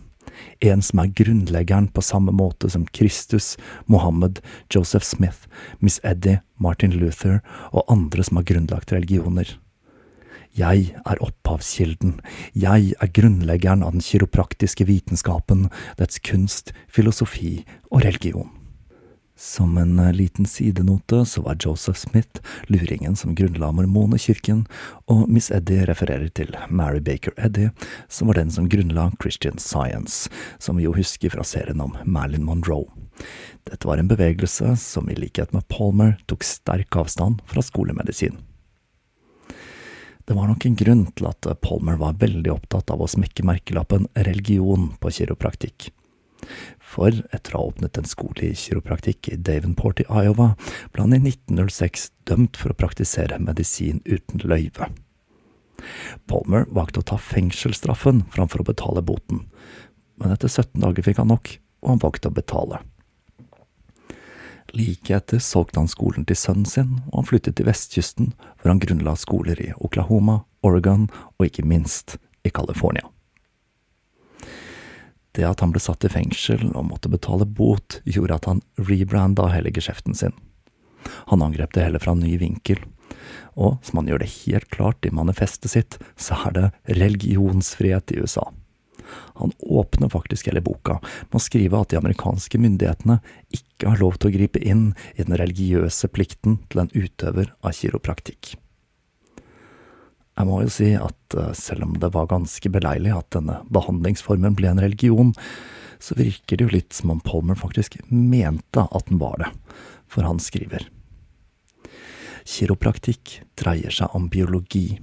en 0.64 0.82
som 0.86 1.02
er 1.02 1.12
grunnleggeren 1.18 1.90
på 1.94 2.04
samme 2.06 2.34
måte 2.36 2.70
som 2.72 2.86
Kristus, 2.96 3.56
Mohammed, 3.92 4.42
Joseph 4.72 5.06
Smith, 5.06 5.50
Miss 5.80 6.00
Eddie, 6.04 6.42
Martin 6.58 6.96
Luther 6.96 7.42
og 7.72 7.86
andre 7.92 8.24
som 8.24 8.40
har 8.40 8.48
grunnlagt 8.48 8.96
religioner. 8.96 9.58
Jeg 10.56 10.94
er 11.04 11.20
opphavskilden, 11.20 12.22
jeg 12.56 12.94
er 12.96 13.12
grunnleggeren 13.12 13.84
av 13.84 13.98
den 13.98 14.06
kiropraktiske 14.06 14.88
vitenskapen, 14.88 15.68
dets 16.00 16.22
kunst, 16.24 16.72
filosofi 16.88 17.66
og 17.92 18.06
religion. 18.08 18.55
Som 19.36 19.78
en 19.78 20.00
eh, 20.00 20.14
liten 20.14 20.46
sidenote 20.46 21.26
så 21.26 21.42
var 21.42 21.58
Joseph 21.60 22.00
Smith 22.00 22.42
luringen 22.68 23.16
som 23.16 23.36
grunnla 23.36 23.72
mormonekirken, 23.72 24.64
og 25.12 25.28
Miss 25.30 25.52
Eddie 25.52 25.84
refererer 25.90 26.30
til 26.32 26.56
Mary 26.70 27.02
Baker 27.04 27.36
Eddie, 27.38 27.74
som 28.08 28.32
var 28.32 28.40
den 28.40 28.52
som 28.52 28.70
grunnla 28.72 29.12
Christian 29.22 29.60
Science, 29.60 30.30
som 30.58 30.80
vi 30.80 30.88
jo 30.88 30.96
husker 30.96 31.36
fra 31.36 31.44
serien 31.44 31.84
om 31.84 31.98
Marilyn 32.06 32.48
Monroe. 32.48 32.88
Dette 33.68 33.88
var 33.88 34.00
en 34.00 34.08
bevegelse 34.08 34.76
som 34.80 35.10
i 35.12 35.20
likhet 35.20 35.52
med 35.52 35.68
Palmer 35.68 36.16
tok 36.32 36.44
sterk 36.48 36.96
avstand 36.96 37.44
fra 37.52 37.64
skolemedisin. 37.64 38.40
Det 40.26 40.34
var 40.34 40.48
nok 40.48 40.66
en 40.66 40.80
grunn 40.80 41.04
til 41.12 41.28
at 41.30 41.52
Palmer 41.62 42.00
var 42.02 42.16
veldig 42.24 42.56
opptatt 42.56 42.90
av 42.90 43.04
å 43.04 43.12
smekke 43.12 43.46
merkelappen 43.46 44.08
religion 44.16 44.94
på 45.02 45.12
kiropraktikk. 45.20 45.92
For 46.80 47.12
etter 47.34 47.56
å 47.56 47.62
ha 47.62 47.72
åpnet 47.72 47.98
en 48.00 48.10
skole 48.10 48.50
i 48.50 48.58
kiropraktikk 48.60 49.30
i 49.34 49.40
Davenport 49.40 50.04
i 50.04 50.08
Iowa, 50.10 50.54
ble 50.94 51.06
han 51.06 51.16
i 51.18 51.22
1906 51.22 52.10
dømt 52.30 52.60
for 52.60 52.74
å 52.74 52.80
praktisere 52.80 53.42
medisin 53.42 54.02
uten 54.06 54.44
løyve. 54.44 54.90
Palmer 56.30 56.66
valgte 56.72 57.02
å 57.02 57.08
ta 57.12 57.20
fengselsstraffen 57.20 58.24
framfor 58.34 58.64
å 58.64 58.70
betale 58.72 59.04
boten, 59.06 59.46
men 60.22 60.34
etter 60.34 60.52
17 60.52 60.80
dager 60.82 61.06
fikk 61.06 61.22
han 61.22 61.34
nok, 61.34 61.58
og 61.84 61.94
han 61.94 62.04
valgte 62.04 62.32
å 62.32 62.36
betale. 62.36 62.82
Like 64.76 65.14
etter 65.16 65.40
solgte 65.40 65.80
han 65.80 65.92
skolen 65.92 66.26
til 66.28 66.40
sønnen 66.40 66.68
sin, 66.68 67.00
og 67.12 67.22
han 67.22 67.30
flyttet 67.30 67.58
til 67.60 67.68
vestkysten, 67.70 68.34
hvor 68.60 68.74
han 68.74 68.82
grunnla 68.84 69.16
skoler 69.20 69.62
i 69.62 69.72
Oklahoma, 69.78 70.42
Oregon 70.66 71.08
og 71.38 71.48
ikke 71.48 71.68
minst 71.68 72.18
i 72.44 72.52
California. 72.52 73.06
Det 75.36 75.46
at 75.48 75.62
han 75.64 75.74
ble 75.76 75.82
satt 75.84 76.06
i 76.08 76.12
fengsel 76.12 76.70
og 76.72 76.88
måtte 76.90 77.12
betale 77.12 77.46
bot, 77.46 78.00
gjorde 78.08 78.40
at 78.40 78.50
han 78.50 78.62
rebranda 78.80 79.50
hele 79.52 79.74
geskjeften 79.76 80.16
sin. 80.16 80.36
Han 81.30 81.44
angrep 81.46 81.76
det 81.76 81.86
hele 81.86 82.02
fra 82.02 82.16
en 82.16 82.24
ny 82.24 82.38
vinkel, 82.42 82.80
og 83.56 83.78
som 83.86 84.02
han 84.02 84.10
gjør 84.10 84.24
det 84.24 84.34
helt 84.42 84.70
klart 84.74 85.06
i 85.06 85.14
manifestet 85.14 85.72
sitt, 85.76 85.98
så 86.16 86.38
er 86.48 86.56
det 86.56 86.70
religionsfrihet 87.02 88.16
i 88.16 88.22
USA. 88.24 88.50
Han 89.38 89.52
åpner 89.60 90.10
faktisk 90.10 90.50
hele 90.50 90.64
boka 90.66 90.98
med 91.04 91.38
å 91.38 91.44
skrive 91.44 91.80
at 91.80 91.92
de 91.92 92.00
amerikanske 92.00 92.60
myndighetene 92.62 93.20
ikke 93.54 93.92
har 93.92 94.02
lov 94.02 94.18
til 94.18 94.32
å 94.32 94.36
gripe 94.38 94.62
inn 94.64 94.88
i 95.16 95.24
den 95.24 95.38
religiøse 95.38 96.10
plikten 96.12 96.58
til 96.72 96.86
en 96.86 96.94
utøver 96.96 97.52
av 97.62 97.76
kiropraktikk. 97.78 98.56
Jeg 100.36 100.50
må 100.50 100.60
jo 100.66 100.72
si 100.72 100.90
at 101.00 101.38
eh, 101.38 101.54
selv 101.56 101.88
om 101.88 101.96
det 102.00 102.12
var 102.16 102.28
ganske 102.32 102.72
beleilig 102.72 103.14
at 103.16 103.30
denne 103.36 103.62
behandlingsformen 103.74 104.58
ble 104.58 104.74
en 104.74 104.84
religion, 104.84 105.32
så 106.00 106.18
virker 106.20 106.60
det 106.60 106.68
jo 106.68 106.74
litt 106.74 106.96
som 106.96 107.14
om 107.14 107.22
Palmer 107.24 107.56
faktisk 107.56 107.98
mente 108.10 108.84
at 108.84 109.08
den 109.08 109.22
var 109.22 109.40
det, 109.40 109.52
for 110.12 110.28
han 110.28 110.42
skriver. 110.44 110.90
Kiropraktikk 112.46 113.40
dreier 113.58 113.94
seg 113.96 114.12
om 114.14 114.28
biologi. 114.30 115.00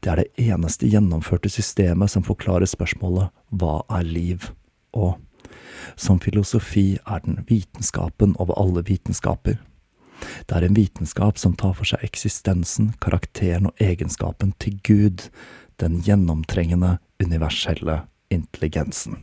Det 0.00 0.10
er 0.10 0.22
det 0.22 0.48
eneste 0.48 0.88
gjennomførte 0.90 1.52
systemet 1.52 2.10
som 2.10 2.24
forklarer 2.26 2.68
spørsmålet 2.68 3.30
hva 3.60 3.82
er 3.92 4.08
liv, 4.08 4.48
og 4.96 5.20
som 6.00 6.20
filosofi 6.20 6.96
er 7.04 7.22
den 7.24 7.42
vitenskapen 7.48 8.34
over 8.40 8.56
alle 8.60 8.82
vitenskaper. 8.88 9.60
Det 10.46 10.56
er 10.56 10.66
en 10.66 10.76
vitenskap 10.78 11.40
som 11.40 11.56
tar 11.58 11.74
for 11.78 11.88
seg 11.88 12.04
eksistensen, 12.06 12.92
karakteren 13.02 13.70
og 13.70 13.82
egenskapen 13.82 14.54
til 14.62 14.78
Gud, 14.86 15.28
den 15.82 16.00
gjennomtrengende, 16.04 16.98
universelle 17.22 18.02
intelligensen. 18.32 19.20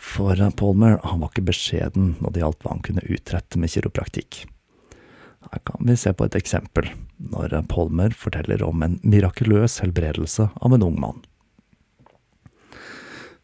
For 0.00 0.38
Palmer 0.56 0.96
han 1.04 1.20
var 1.20 1.30
ikke 1.30 1.50
beskjeden 1.50 2.14
når 2.20 2.32
det 2.32 2.42
gjaldt 2.42 2.64
hva 2.64 2.72
han 2.72 2.84
kunne 2.86 3.04
utrette 3.12 3.60
med 3.60 3.72
kiropraktikk. 3.72 4.44
Her 5.50 5.62
kan 5.64 5.86
vi 5.88 5.96
se 5.96 6.12
på 6.12 6.26
et 6.28 6.36
eksempel, 6.36 6.88
når 7.32 7.54
Palmer 7.68 8.14
forteller 8.16 8.62
om 8.64 8.82
en 8.84 8.98
mirakuløs 9.02 9.80
helbredelse 9.84 10.48
av 10.54 10.76
en 10.76 10.84
ung 10.86 10.96
mann. 11.00 11.20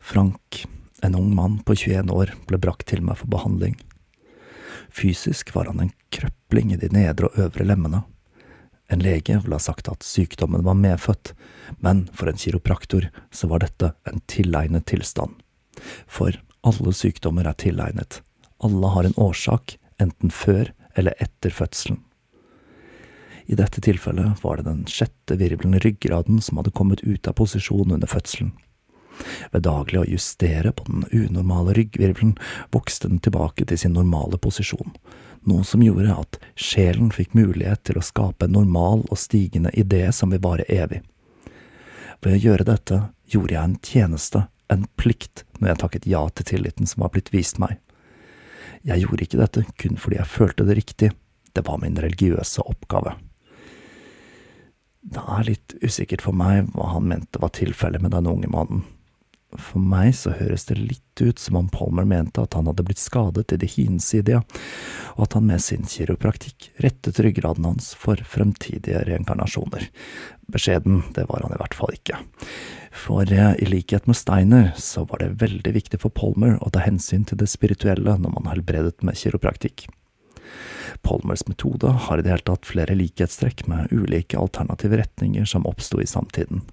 Frank, 0.00 0.64
en 1.02 1.16
ung 1.18 1.32
mann 1.34 1.58
på 1.66 1.74
21 1.74 2.12
år, 2.14 2.32
ble 2.48 2.60
brakt 2.62 2.86
til 2.92 3.02
meg 3.04 3.18
for 3.20 3.32
behandling. 3.32 3.74
Fysisk 4.90 5.54
var 5.54 5.70
han 5.70 5.80
en 5.82 5.94
krøpling 6.14 6.72
i 6.74 6.80
de 6.80 6.90
nedre 6.92 7.30
og 7.30 7.38
øvre 7.46 7.66
lemmene. 7.66 8.02
En 8.92 9.02
lege 9.02 9.40
ville 9.42 9.56
ha 9.56 9.62
sagt 9.62 9.88
at 9.90 10.06
sykdommen 10.06 10.64
var 10.66 10.78
medfødt, 10.78 11.32
men 11.82 12.06
for 12.14 12.30
en 12.30 12.38
kiropraktor 12.38 13.08
så 13.34 13.50
var 13.50 13.64
dette 13.64 13.92
en 14.06 14.22
tilegnet 14.30 14.86
tilstand. 14.86 15.34
For 16.06 16.38
alle 16.66 16.94
sykdommer 16.94 17.48
er 17.48 17.58
tilegnet. 17.58 18.20
Alle 18.64 18.92
har 18.94 19.08
en 19.08 19.18
årsak, 19.20 19.76
enten 20.02 20.30
før 20.30 20.70
eller 20.96 21.16
etter 21.22 21.52
fødselen. 21.52 22.00
I 23.46 23.54
dette 23.58 23.82
tilfellet 23.82 24.42
var 24.42 24.58
det 24.58 24.66
den 24.66 24.86
sjette 24.90 25.36
virvelen 25.38 25.76
i 25.78 25.82
ryggraden 25.82 26.40
som 26.42 26.58
hadde 26.58 26.74
kommet 26.74 27.04
ut 27.06 27.28
av 27.30 27.36
posisjon 27.38 27.94
under 27.94 28.10
fødselen. 28.10 28.50
Ved 29.52 29.64
daglig 29.66 30.00
å 30.00 30.08
justere 30.08 30.72
på 30.76 30.86
den 30.88 31.04
unormale 31.10 31.74
ryggvirvelen 31.76 32.36
vokste 32.74 33.10
den 33.10 33.22
tilbake 33.24 33.66
til 33.66 33.80
sin 33.80 33.96
normale 33.96 34.38
posisjon, 34.42 34.94
noe 35.46 35.64
som 35.64 35.84
gjorde 35.84 36.14
at 36.14 36.38
sjelen 36.58 37.12
fikk 37.14 37.36
mulighet 37.38 37.84
til 37.86 38.00
å 38.00 38.04
skape 38.04 38.48
en 38.48 38.56
normal 38.58 39.04
og 39.06 39.20
stigende 39.20 39.72
idé 39.78 40.06
som 40.12 40.34
vil 40.34 40.42
vare 40.44 40.66
evig. 40.72 41.02
Ved 42.24 42.38
å 42.38 42.42
gjøre 42.48 42.68
dette 42.68 43.00
gjorde 43.30 43.54
jeg 43.54 43.62
en 43.62 43.78
tjeneste, 43.84 44.46
en 44.72 44.86
plikt, 44.98 45.44
når 45.60 45.72
jeg 45.72 45.82
takket 45.82 46.08
ja 46.10 46.24
til 46.30 46.48
tilliten 46.48 46.88
som 46.90 47.04
var 47.04 47.12
blitt 47.14 47.30
vist 47.34 47.60
meg. 47.62 47.76
Jeg 48.86 49.02
gjorde 49.02 49.26
ikke 49.26 49.40
dette 49.40 49.62
kun 49.78 50.00
fordi 50.00 50.18
jeg 50.20 50.32
følte 50.32 50.66
det 50.66 50.78
riktig, 50.78 51.12
det 51.54 51.64
var 51.66 51.80
min 51.82 51.98
religiøse 51.98 52.64
oppgave. 52.66 53.14
Det 55.06 55.22
er 55.22 55.46
litt 55.46 55.74
usikkert 55.84 56.24
for 56.24 56.34
meg 56.34 56.66
hva 56.74 56.90
han 56.96 57.06
mente 57.06 57.40
var 57.42 57.54
tilfellet 57.54 58.02
med 58.02 58.12
den 58.14 58.26
unge 58.30 58.50
mannen. 58.50 58.82
For 59.54 59.78
meg 59.78 60.10
så 60.18 60.32
høres 60.36 60.66
det 60.68 60.76
litt 60.80 61.22
ut 61.22 61.38
som 61.38 61.56
om 61.60 61.68
Palmer 61.72 62.04
mente 62.08 62.42
at 62.42 62.56
han 62.58 62.66
hadde 62.66 62.84
blitt 62.84 63.00
skadet 63.00 63.54
i 63.54 63.58
det 63.62 63.70
hinsidige, 63.76 64.42
og 65.14 65.22
at 65.28 65.36
han 65.38 65.46
med 65.48 65.62
sin 65.62 65.86
kiropraktikk 65.88 66.72
rettet 66.82 67.20
ryggraden 67.22 67.68
hans 67.68 67.92
for 67.96 68.20
fremtidige 68.26 69.04
reinkarnasjoner. 69.06 69.86
Beskjeden, 70.52 71.04
det 71.14 71.28
var 71.30 71.46
han 71.46 71.54
i 71.54 71.60
hvert 71.62 71.78
fall 71.78 71.94
ikke. 71.94 72.18
For 72.96 73.32
eh, 73.32 73.54
i 73.62 73.70
likhet 73.70 74.06
med 74.10 74.18
Steiner 74.18 74.72
så 74.80 75.06
var 75.08 75.22
det 75.22 75.38
veldig 75.42 75.72
viktig 75.78 76.02
for 76.02 76.14
Palmer 76.14 76.58
å 76.60 76.72
ta 76.74 76.82
hensyn 76.84 77.26
til 77.28 77.38
det 77.40 77.50
spirituelle 77.52 78.18
når 78.18 78.36
man 78.36 78.50
helbredet 78.50 79.06
med 79.06 79.18
kiropraktikk. 79.20 79.86
Palmers 81.06 81.46
metode 81.46 81.90
har 82.06 82.18
i 82.18 82.24
det 82.24 82.32
hele 82.32 82.46
tatt 82.46 82.66
flere 82.66 82.96
likhetstrekk 82.98 83.66
med 83.70 83.92
ulike 83.92 84.38
alternative 84.38 85.02
retninger 85.02 85.46
som 85.48 85.66
oppsto 85.68 86.00
i 86.02 86.08
samtiden. 86.08 86.64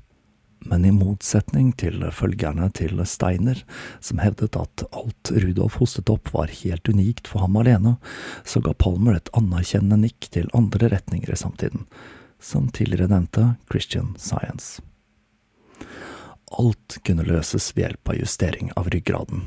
Men 0.66 0.86
i 0.86 0.94
motsetning 0.96 1.74
til 1.80 2.04
følgerne 2.16 2.70
til 2.78 3.02
Steiner, 3.10 3.60
som 4.00 4.22
hevdet 4.24 4.56
at 4.60 4.86
alt 4.96 5.34
Rudolf 5.36 5.80
hostet 5.82 6.12
opp 6.14 6.32
var 6.36 6.54
helt 6.62 6.88
unikt 6.90 7.28
for 7.28 7.44
ham 7.44 7.60
alene, 7.60 7.98
så 8.48 8.64
ga 8.64 8.74
Palmer 8.74 9.20
et 9.20 9.32
anerkjennende 9.36 10.06
nikk 10.06 10.32
til 10.34 10.52
andre 10.56 10.92
retninger 10.96 11.34
i 11.34 11.40
samtiden, 11.40 11.86
som 12.40 12.72
tidligere 12.72 13.12
nevnte 13.12 13.54
Christian 13.72 14.16
Science. 14.18 14.82
Alt 16.54 17.00
kunne 17.06 17.26
løses 17.26 17.72
ved 17.74 17.88
hjelp 17.88 18.10
av 18.14 18.20
justering 18.20 18.70
av 18.78 18.90
ryggraden, 18.94 19.46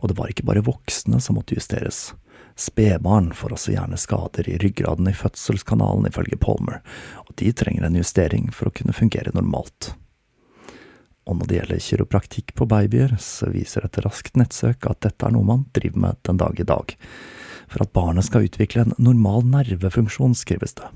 og 0.00 0.10
det 0.10 0.16
var 0.18 0.32
ikke 0.32 0.46
bare 0.48 0.64
voksne 0.66 1.20
som 1.22 1.38
måtte 1.38 1.54
justeres. 1.54 2.08
Spedbarn 2.58 3.30
får 3.38 3.54
også 3.54 3.72
gjerne 3.76 4.00
skader 4.00 4.48
i 4.50 4.56
ryggraden 4.58 5.06
i 5.06 5.14
fødselskanalen, 5.14 6.08
ifølge 6.10 6.40
Palmer, 6.42 6.82
og 7.22 7.30
de 7.38 7.52
trenger 7.54 7.86
en 7.86 7.98
justering 8.00 8.50
for 8.50 8.68
å 8.68 8.74
kunne 8.74 8.96
fungere 8.96 9.30
normalt. 9.36 9.92
Og 11.28 11.36
når 11.36 11.48
det 11.48 11.58
gjelder 11.58 11.82
kiropraktikk 11.84 12.54
på 12.56 12.66
babyer, 12.68 13.12
så 13.20 13.50
viser 13.52 13.84
et 13.84 14.00
raskt 14.04 14.38
nettsøk 14.40 14.88
at 14.88 15.02
dette 15.04 15.26
er 15.26 15.34
noe 15.34 15.44
man 15.44 15.66
driver 15.76 16.06
med 16.06 16.22
den 16.24 16.40
dag 16.40 16.56
i 16.56 16.66
dag. 16.68 16.94
For 17.68 17.84
at 17.84 17.92
barnet 17.92 18.24
skal 18.24 18.46
utvikle 18.48 18.86
en 18.86 18.96
normal 18.96 19.44
nervefunksjon, 19.52 20.36
skrives 20.38 20.72
det. 20.80 20.88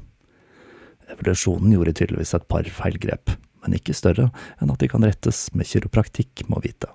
Evolusjonen 1.13 1.75
gjorde 1.75 1.93
tydeligvis 1.99 2.33
et 2.39 2.49
par 2.49 2.65
feilgrep, 2.65 3.35
men 3.61 3.77
ikke 3.77 3.97
større 3.97 4.31
enn 4.57 4.73
at 4.73 4.81
de 4.81 4.89
kan 4.89 5.05
rettes 5.05 5.45
med 5.53 5.69
kiropraktikk, 5.69 6.47
må 6.49 6.63
vite. 6.65 6.89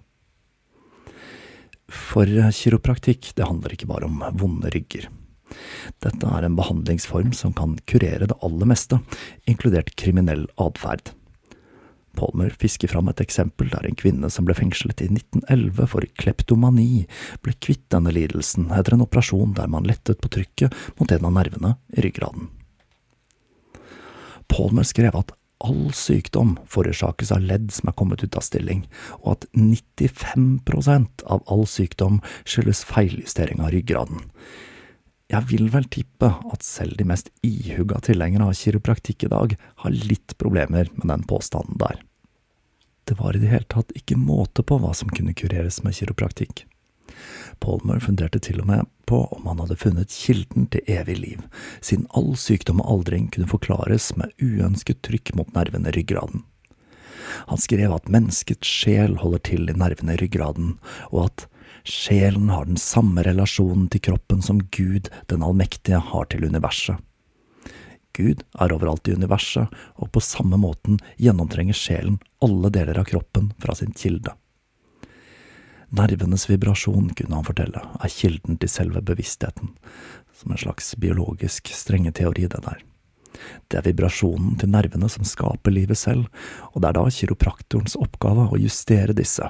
For 1.88 2.26
kiropraktikk, 2.26 3.32
det 3.38 3.46
handler 3.48 3.78
ikke 3.78 3.92
bare 3.94 4.10
om 4.10 4.26
vonde 4.42 4.74
rygger. 4.74 5.08
Dette 6.04 6.34
er 6.34 6.44
en 6.44 6.58
behandlingsform 6.58 7.32
som 7.38 7.54
kan 7.56 7.78
kurere 7.88 8.28
det 8.28 8.36
aller 8.44 8.68
meste, 8.68 9.00
inkludert 9.48 9.94
kriminell 10.00 10.48
atferd. 10.60 11.14
Palmer 12.18 12.54
fisker 12.60 12.92
fram 12.92 13.10
et 13.12 13.22
eksempel 13.24 13.70
der 13.72 13.86
en 13.88 13.98
kvinne 13.98 14.30
som 14.34 14.48
ble 14.48 14.56
fengslet 14.58 15.04
i 15.06 15.10
1911 15.12 15.90
for 15.94 16.06
kleptomani, 16.20 17.06
ble 17.46 17.56
kvitt 17.64 17.86
denne 17.94 18.14
lidelsen 18.16 18.72
etter 18.76 18.98
en 18.98 19.06
operasjon 19.06 19.56
der 19.58 19.70
man 19.72 19.88
lettet 19.88 20.22
på 20.24 20.32
trykket 20.34 20.74
mot 21.00 21.12
en 21.14 21.28
av 21.30 21.36
nervene 21.38 21.76
i 21.96 22.06
ryggraden. 22.06 22.50
Palmer 24.48 24.88
skrev 24.88 25.16
at 25.20 25.34
all 25.64 25.90
sykdom 25.96 26.56
forårsakes 26.70 27.32
av 27.34 27.44
ledd 27.44 27.72
som 27.74 27.90
er 27.90 27.98
kommet 27.98 28.24
ut 28.24 28.38
av 28.38 28.46
stilling, 28.46 28.86
og 29.24 29.38
at 29.38 29.48
95% 29.58 31.26
av 31.26 31.44
all 31.52 31.66
sykdom 31.70 32.22
skyldes 32.46 32.84
feiljustering 32.88 33.64
av 33.64 33.74
ryggraden. 33.74 34.22
Jeg 35.28 35.44
vil 35.50 35.68
vel 35.74 35.88
tippe 35.92 36.30
at 36.54 36.64
selv 36.64 36.96
de 37.00 37.04
mest 37.08 37.28
ihugga 37.44 38.00
tilhengere 38.06 38.48
av 38.48 38.56
kiropraktikk 38.56 39.26
i 39.28 39.32
dag 39.34 39.56
har 39.84 39.98
litt 40.08 40.38
problemer 40.40 40.88
med 40.96 41.10
den 41.12 41.26
påstanden 41.28 41.76
der. 41.82 42.00
Det 43.08 43.18
var 43.20 43.36
i 43.36 43.42
det 43.44 43.52
hele 43.52 43.68
tatt 43.68 43.92
ikke 43.96 44.20
måte 44.20 44.64
på 44.64 44.80
hva 44.80 44.94
som 44.96 45.12
kunne 45.12 45.36
kureres 45.36 45.82
med 45.84 45.96
kiropraktikk. 46.00 46.64
Palmer 47.64 48.00
funderte 48.04 48.40
til 48.44 48.62
og 48.64 48.70
med 48.70 48.88
på 49.08 49.22
om 49.36 49.48
han 49.48 49.60
hadde 49.64 49.80
funnet 49.80 50.16
kilden 50.16 50.68
til 50.72 50.92
evig 50.92 51.18
liv, 51.20 51.44
siden 51.80 52.08
all 52.16 52.36
sykdom 52.40 52.82
og 52.84 52.92
aldring 52.98 53.30
kunne 53.34 53.52
forklares 53.52 54.14
med 54.20 54.36
uønsket 54.44 55.02
trykk 55.08 55.34
mot 55.40 55.52
nervene 55.56 55.92
i 55.92 55.98
ryggraden. 56.00 56.44
Han 57.52 57.60
skrev 57.60 57.92
at 57.96 58.12
menneskets 58.12 58.68
sjel 58.68 59.18
holder 59.20 59.44
til 59.52 59.68
i 59.68 59.76
nervene 59.76 60.16
i 60.16 60.22
ryggraden, 60.22 60.76
og 61.12 61.28
at 61.28 61.48
Sjelen 61.88 62.50
har 62.50 62.66
den 62.68 62.78
samme 62.78 63.24
relasjonen 63.24 63.88
til 63.88 64.02
kroppen 64.10 64.42
som 64.44 64.60
Gud, 64.76 65.08
den 65.32 65.44
allmektige, 65.44 66.02
har 66.04 66.28
til 66.28 66.44
universet. 66.44 67.00
Gud 68.18 68.42
er 68.60 68.74
overalt 68.74 69.08
i 69.08 69.14
universet, 69.16 69.72
og 69.96 70.12
på 70.12 70.24
samme 70.24 70.60
måten 70.60 70.98
gjennomtrenger 71.22 71.78
sjelen 71.78 72.18
alle 72.44 72.72
deler 72.74 73.00
av 73.00 73.08
kroppen 73.08 73.54
fra 73.62 73.76
sin 73.78 73.94
kilde. 73.96 74.34
Nervenes 75.96 76.48
vibrasjon, 76.50 77.14
kunne 77.16 77.40
han 77.40 77.48
fortelle, 77.48 77.80
er 77.80 78.12
kilden 78.12 78.60
til 78.60 78.74
selve 78.74 79.04
bevisstheten, 79.08 79.72
som 80.36 80.52
en 80.52 80.60
slags 80.60 80.92
biologisk 81.00 81.72
strengeteori, 81.72 82.50
det 82.52 82.66
der. 82.66 82.84
Det 83.68 83.80
er 83.80 83.88
vibrasjonen 83.88 84.58
til 84.62 84.72
nervene 84.74 85.10
som 85.12 85.28
skaper 85.28 85.74
livet 85.74 86.00
selv, 86.00 86.28
og 86.74 86.82
det 86.82 86.92
er 86.92 87.00
da 87.00 87.06
kiropraktorens 87.12 87.98
oppgave 88.00 88.50
å 88.50 88.60
justere 88.62 89.16
disse, 89.18 89.48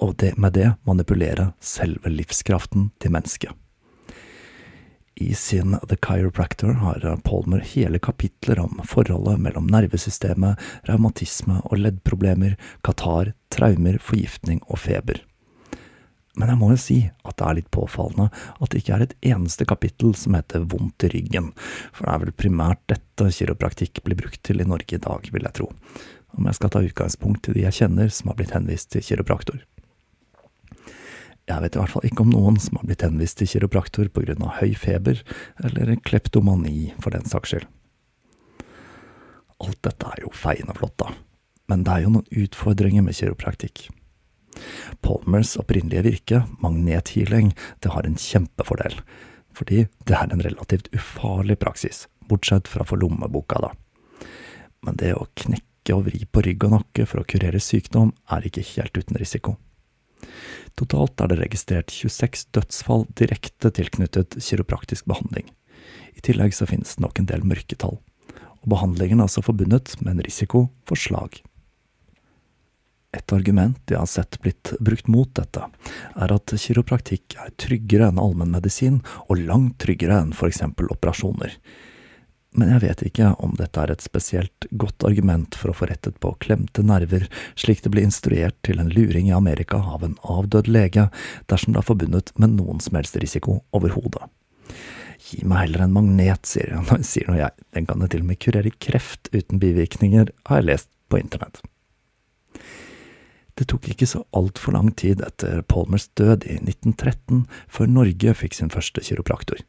og 0.00 0.16
det, 0.22 0.36
med 0.40 0.56
det 0.58 0.72
manipulere 0.88 1.52
selve 1.60 2.12
livskraften 2.12 2.90
til 3.00 3.16
mennesket. 3.16 3.56
I 5.20 5.34
sin 5.34 5.74
The 5.88 5.96
Chiropractor 6.00 6.78
har 6.80 7.04
Palmer 7.24 7.60
hele 7.74 7.98
kapitler 8.00 8.62
om 8.62 8.78
forholdet 8.88 9.42
mellom 9.44 9.66
nervesystemet, 9.68 10.56
revmatisme 10.88 11.58
og 11.66 11.76
leddproblemer, 11.76 12.54
katar, 12.86 13.34
traumer, 13.52 13.98
forgiftning 14.00 14.62
og 14.68 14.80
feber. 14.80 15.20
Men 16.38 16.52
jeg 16.52 16.60
må 16.60 16.68
jo 16.70 16.78
si 16.78 16.98
at 17.26 17.36
det 17.40 17.46
er 17.46 17.56
litt 17.58 17.70
påfallende 17.74 18.28
at 18.30 18.70
det 18.70 18.82
ikke 18.82 18.94
er 18.96 19.04
et 19.06 19.16
eneste 19.32 19.66
kapittel 19.66 20.14
som 20.18 20.36
heter 20.38 20.62
Vondt 20.70 21.08
i 21.08 21.10
ryggen, 21.16 21.50
for 21.90 22.06
det 22.06 22.12
er 22.12 22.22
vel 22.24 22.36
primært 22.44 22.84
dette 22.92 23.26
kiropraktikk 23.34 24.02
blir 24.06 24.18
brukt 24.20 24.42
til 24.46 24.62
i 24.62 24.68
Norge 24.68 24.96
i 24.96 25.02
dag, 25.02 25.26
vil 25.26 25.48
jeg 25.48 25.56
tro, 25.58 25.68
om 26.38 26.46
jeg 26.46 26.58
skal 26.60 26.72
ta 26.72 26.84
utgangspunkt 26.86 27.50
i 27.50 27.56
de 27.58 27.66
jeg 27.66 27.80
kjenner 27.82 28.14
som 28.14 28.30
har 28.30 28.38
blitt 28.38 28.54
henvist 28.54 28.92
til 28.94 29.04
kiropraktor. 29.08 29.58
Jeg 31.50 31.64
vet 31.64 31.74
i 31.74 31.80
hvert 31.80 31.90
fall 31.90 32.06
ikke 32.06 32.22
om 32.22 32.30
noen 32.30 32.60
som 32.62 32.78
har 32.78 32.86
blitt 32.86 33.02
henvist 33.02 33.40
til 33.40 33.50
kiropraktor 33.50 34.06
av 34.14 34.58
høy 34.60 34.74
feber, 34.78 35.24
eller 35.64 35.96
kleptomani, 36.06 36.92
for 37.02 37.10
den 37.10 37.26
saks 37.26 37.50
skyld. 37.50 37.66
Alt 39.60 39.82
dette 39.82 40.06
er 40.06 40.22
jo 40.22 40.30
feiende 40.32 40.76
flott, 40.78 40.94
da, 41.02 41.10
men 41.68 41.82
det 41.84 41.92
er 41.92 42.06
jo 42.06 42.14
noen 42.14 42.44
utfordringer 42.44 43.02
med 43.02 43.18
kiropraktikk. 43.18 43.90
Palmers 45.04 45.56
opprinnelige 45.60 46.06
virke, 46.06 46.42
magnethealing, 46.62 47.52
det 47.80 47.92
har 47.94 48.06
en 48.06 48.18
kjempefordel, 48.18 48.98
fordi 49.56 49.86
det 50.08 50.16
er 50.16 50.32
en 50.32 50.44
relativt 50.44 50.90
ufarlig 50.96 51.58
praksis, 51.62 52.06
bortsett 52.28 52.68
fra 52.70 52.86
for 52.86 53.00
lommeboka, 53.00 53.60
da. 53.62 53.72
Men 54.86 54.96
det 55.00 55.14
å 55.16 55.28
knekke 55.38 55.96
og 55.96 56.06
vri 56.08 56.22
på 56.28 56.44
rygg 56.44 56.66
og 56.68 56.76
nakke 56.76 57.06
for 57.08 57.22
å 57.22 57.26
kurere 57.28 57.60
sykdom 57.62 58.12
er 58.32 58.46
ikke 58.46 58.66
helt 58.74 58.96
uten 58.96 59.18
risiko. 59.20 59.56
Totalt 60.78 61.20
er 61.20 61.32
det 61.32 61.40
registrert 61.40 61.92
26 61.92 62.46
dødsfall 62.54 63.06
direkte 63.18 63.72
tilknyttet 63.74 64.36
kiropraktisk 64.38 65.08
behandling. 65.10 65.48
I 66.16 66.22
tillegg 66.24 66.54
så 66.56 66.68
finnes 66.68 66.94
det 66.96 67.04
nok 67.04 67.20
en 67.20 67.28
del 67.30 67.44
mørketall, 67.46 67.98
og 68.60 68.66
behandlingen 68.68 69.20
er 69.20 69.28
altså 69.28 69.44
forbundet 69.44 69.96
med 70.02 70.14
en 70.14 70.24
risiko 70.26 70.68
for 70.88 71.00
slag. 71.00 71.40
Et 73.10 73.32
argument 73.34 73.90
jeg 73.90 73.98
har 73.98 74.06
sett 74.06 74.38
blitt 74.42 74.72
brukt 74.78 75.08
mot 75.10 75.30
dette, 75.34 75.64
er 76.14 76.34
at 76.34 76.52
kiropraktikk 76.62 77.34
er 77.42 77.54
tryggere 77.58 78.10
enn 78.10 78.20
allmennmedisin, 78.22 79.00
og 79.26 79.40
langt 79.48 79.80
tryggere 79.82 80.20
enn 80.22 80.34
eksempel 80.46 80.90
operasjoner. 80.94 81.56
Men 82.54 82.72
jeg 82.72 82.82
vet 82.82 83.02
ikke 83.06 83.28
om 83.42 83.52
dette 83.58 83.78
er 83.78 83.92
et 83.92 84.02
spesielt 84.02 84.66
godt 84.70 85.04
argument 85.06 85.54
for 85.58 85.70
å 85.70 85.76
få 85.76 85.86
rettet 85.90 86.18
på 86.22 86.32
klemte 86.42 86.82
nerver, 86.86 87.28
slik 87.58 87.82
det 87.84 87.92
ble 87.94 88.02
instruert 88.06 88.56
til 88.66 88.82
en 88.82 88.90
luring 88.90 89.28
i 89.30 89.36
Amerika 89.36 89.78
av 89.78 90.06
en 90.06 90.16
avdød 90.22 90.70
lege, 90.70 91.06
dersom 91.50 91.74
det 91.74 91.82
er 91.82 91.86
forbundet 91.86 92.34
med 92.42 92.58
noen 92.58 92.82
som 92.82 92.98
helst 92.98 93.18
risiko 93.22 93.60
overhodet. 93.74 94.26
Gi 95.30 95.44
meg 95.46 95.66
heller 95.66 95.86
en 95.86 95.94
magnet, 95.94 96.46
sier, 96.46 96.74
sier 97.10 97.30
nå 97.30 97.38
jeg, 97.38 97.66
den 97.74 97.86
kan 97.90 98.02
jo 98.02 98.10
til 98.10 98.24
og 98.24 98.30
med 98.32 98.42
kurere 98.42 98.74
kreft 98.82 99.30
uten 99.34 99.62
bivirkninger, 99.62 100.34
har 100.50 100.62
jeg 100.62 100.70
lest 100.72 100.90
på 101.10 101.22
internett. 101.22 101.62
Tok 103.70 103.86
ikke 103.92 104.08
så 104.08 104.24
altfor 104.34 104.74
lang 104.74 104.90
tid 104.98 105.20
etter 105.22 105.62
Palmers 105.70 106.08
død 106.18 106.42
i 106.48 106.58
1913 106.58 107.44
før 107.70 107.90
Norge 107.90 108.34
fikk 108.34 108.56
sin 108.58 108.72
første 108.72 109.04
kiropraktor. 109.06 109.62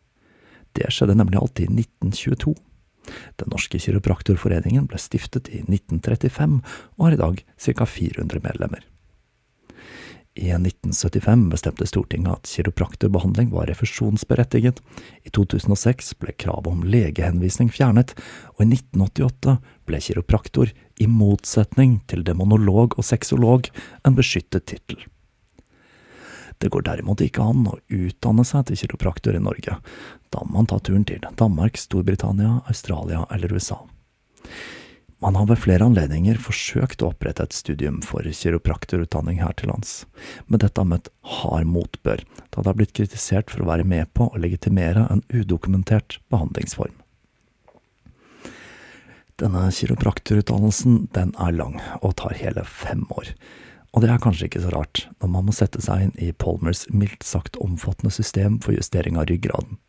Det 0.74 0.90
skjedde 0.90 1.18
nemlig 1.20 1.38
alltid 1.42 1.70
i 1.70 1.84
1922. 1.86 2.56
Den 3.42 3.52
norske 3.54 3.82
kiropraktorforeningen 3.82 4.88
ble 4.90 4.98
stiftet 5.02 5.52
i 5.54 5.62
1935 5.66 6.62
og 6.98 7.06
har 7.06 7.18
i 7.18 7.22
dag 7.22 7.44
ca. 7.62 7.86
400 7.86 8.42
medlemmer. 8.42 8.88
I 10.32 10.48
1975 10.56 11.50
bestemte 11.52 11.86
Stortinget 11.90 12.32
at 12.32 12.48
kiropraktorbehandling 12.48 13.50
var 13.52 13.68
refusjonsberettiget, 13.68 14.80
i 15.28 15.30
2006 15.36 16.14
ble 16.24 16.32
kravet 16.40 16.72
om 16.72 16.86
legehenvisning 16.88 17.68
fjernet, 17.74 18.14
og 18.56 18.64
i 18.64 18.70
1988 18.70 19.58
ble 19.92 20.02
kiropraktor, 20.02 20.72
i 21.02 21.08
motsetning 21.10 22.00
til 22.08 22.24
demonolog 22.26 22.98
og 22.98 23.06
sexolog, 23.06 23.70
en 24.08 24.18
beskyttet 24.18 24.70
tittel. 24.72 25.04
Det 26.62 26.70
går 26.70 26.86
derimot 26.86 27.22
ikke 27.26 27.42
an 27.42 27.66
å 27.72 27.80
utdanne 27.90 28.46
seg 28.46 28.68
til 28.70 28.84
kiropraktor 28.84 29.38
i 29.38 29.42
Norge, 29.42 29.80
da 30.32 30.44
må 30.46 30.60
man 30.60 30.70
ta 30.70 30.78
turen 30.80 31.08
til 31.10 31.24
Danmark, 31.40 31.80
Storbritannia, 31.82 32.60
Australia 32.70 33.26
eller 33.34 33.56
USA. 33.58 33.80
Man 35.22 35.36
har 35.38 35.46
ved 35.50 35.60
flere 35.62 35.86
anledninger 35.86 36.40
forsøkt 36.42 37.04
å 37.04 37.12
opprette 37.12 37.46
et 37.46 37.54
studium 37.54 38.00
for 38.06 38.26
kiropraktorutdanning 38.26 39.42
her 39.44 39.54
til 39.58 39.70
lands, 39.70 40.08
men 40.48 40.62
dette 40.64 40.82
har 40.82 40.90
møtt 40.90 41.12
hard 41.42 41.70
motbør, 41.70 42.24
da 42.50 42.62
det 42.64 42.70
har 42.72 42.80
blitt 42.80 42.96
kritisert 42.98 43.54
for 43.54 43.62
å 43.62 43.70
være 43.70 43.86
med 43.86 44.10
på 44.18 44.32
å 44.32 44.42
legitimere 44.42 45.06
en 45.14 45.22
udokumentert 45.30 46.18
behandlingsform. 46.34 47.01
Denne 49.42 49.72
kiropraktorutdannelsen 49.74 51.08
den 51.16 51.32
er 51.42 51.54
lang, 51.56 51.80
og 52.06 52.14
tar 52.22 52.36
hele 52.38 52.62
fem 52.68 53.08
år. 53.10 53.32
Og 53.92 54.04
det 54.04 54.12
er 54.14 54.22
kanskje 54.22 54.48
ikke 54.48 54.62
så 54.62 54.72
rart, 54.76 55.08
når 55.20 55.32
man 55.34 55.48
må 55.48 55.56
sette 55.56 55.82
seg 55.82 56.04
inn 56.06 56.12
i 56.22 56.30
Palmers 56.32 56.86
mildt 56.94 57.26
sagt 57.26 57.58
omfattende 57.64 58.14
system 58.14 58.60
for 58.62 58.78
justering 58.78 59.18
av 59.18 59.26
ryggraden. 59.32 59.80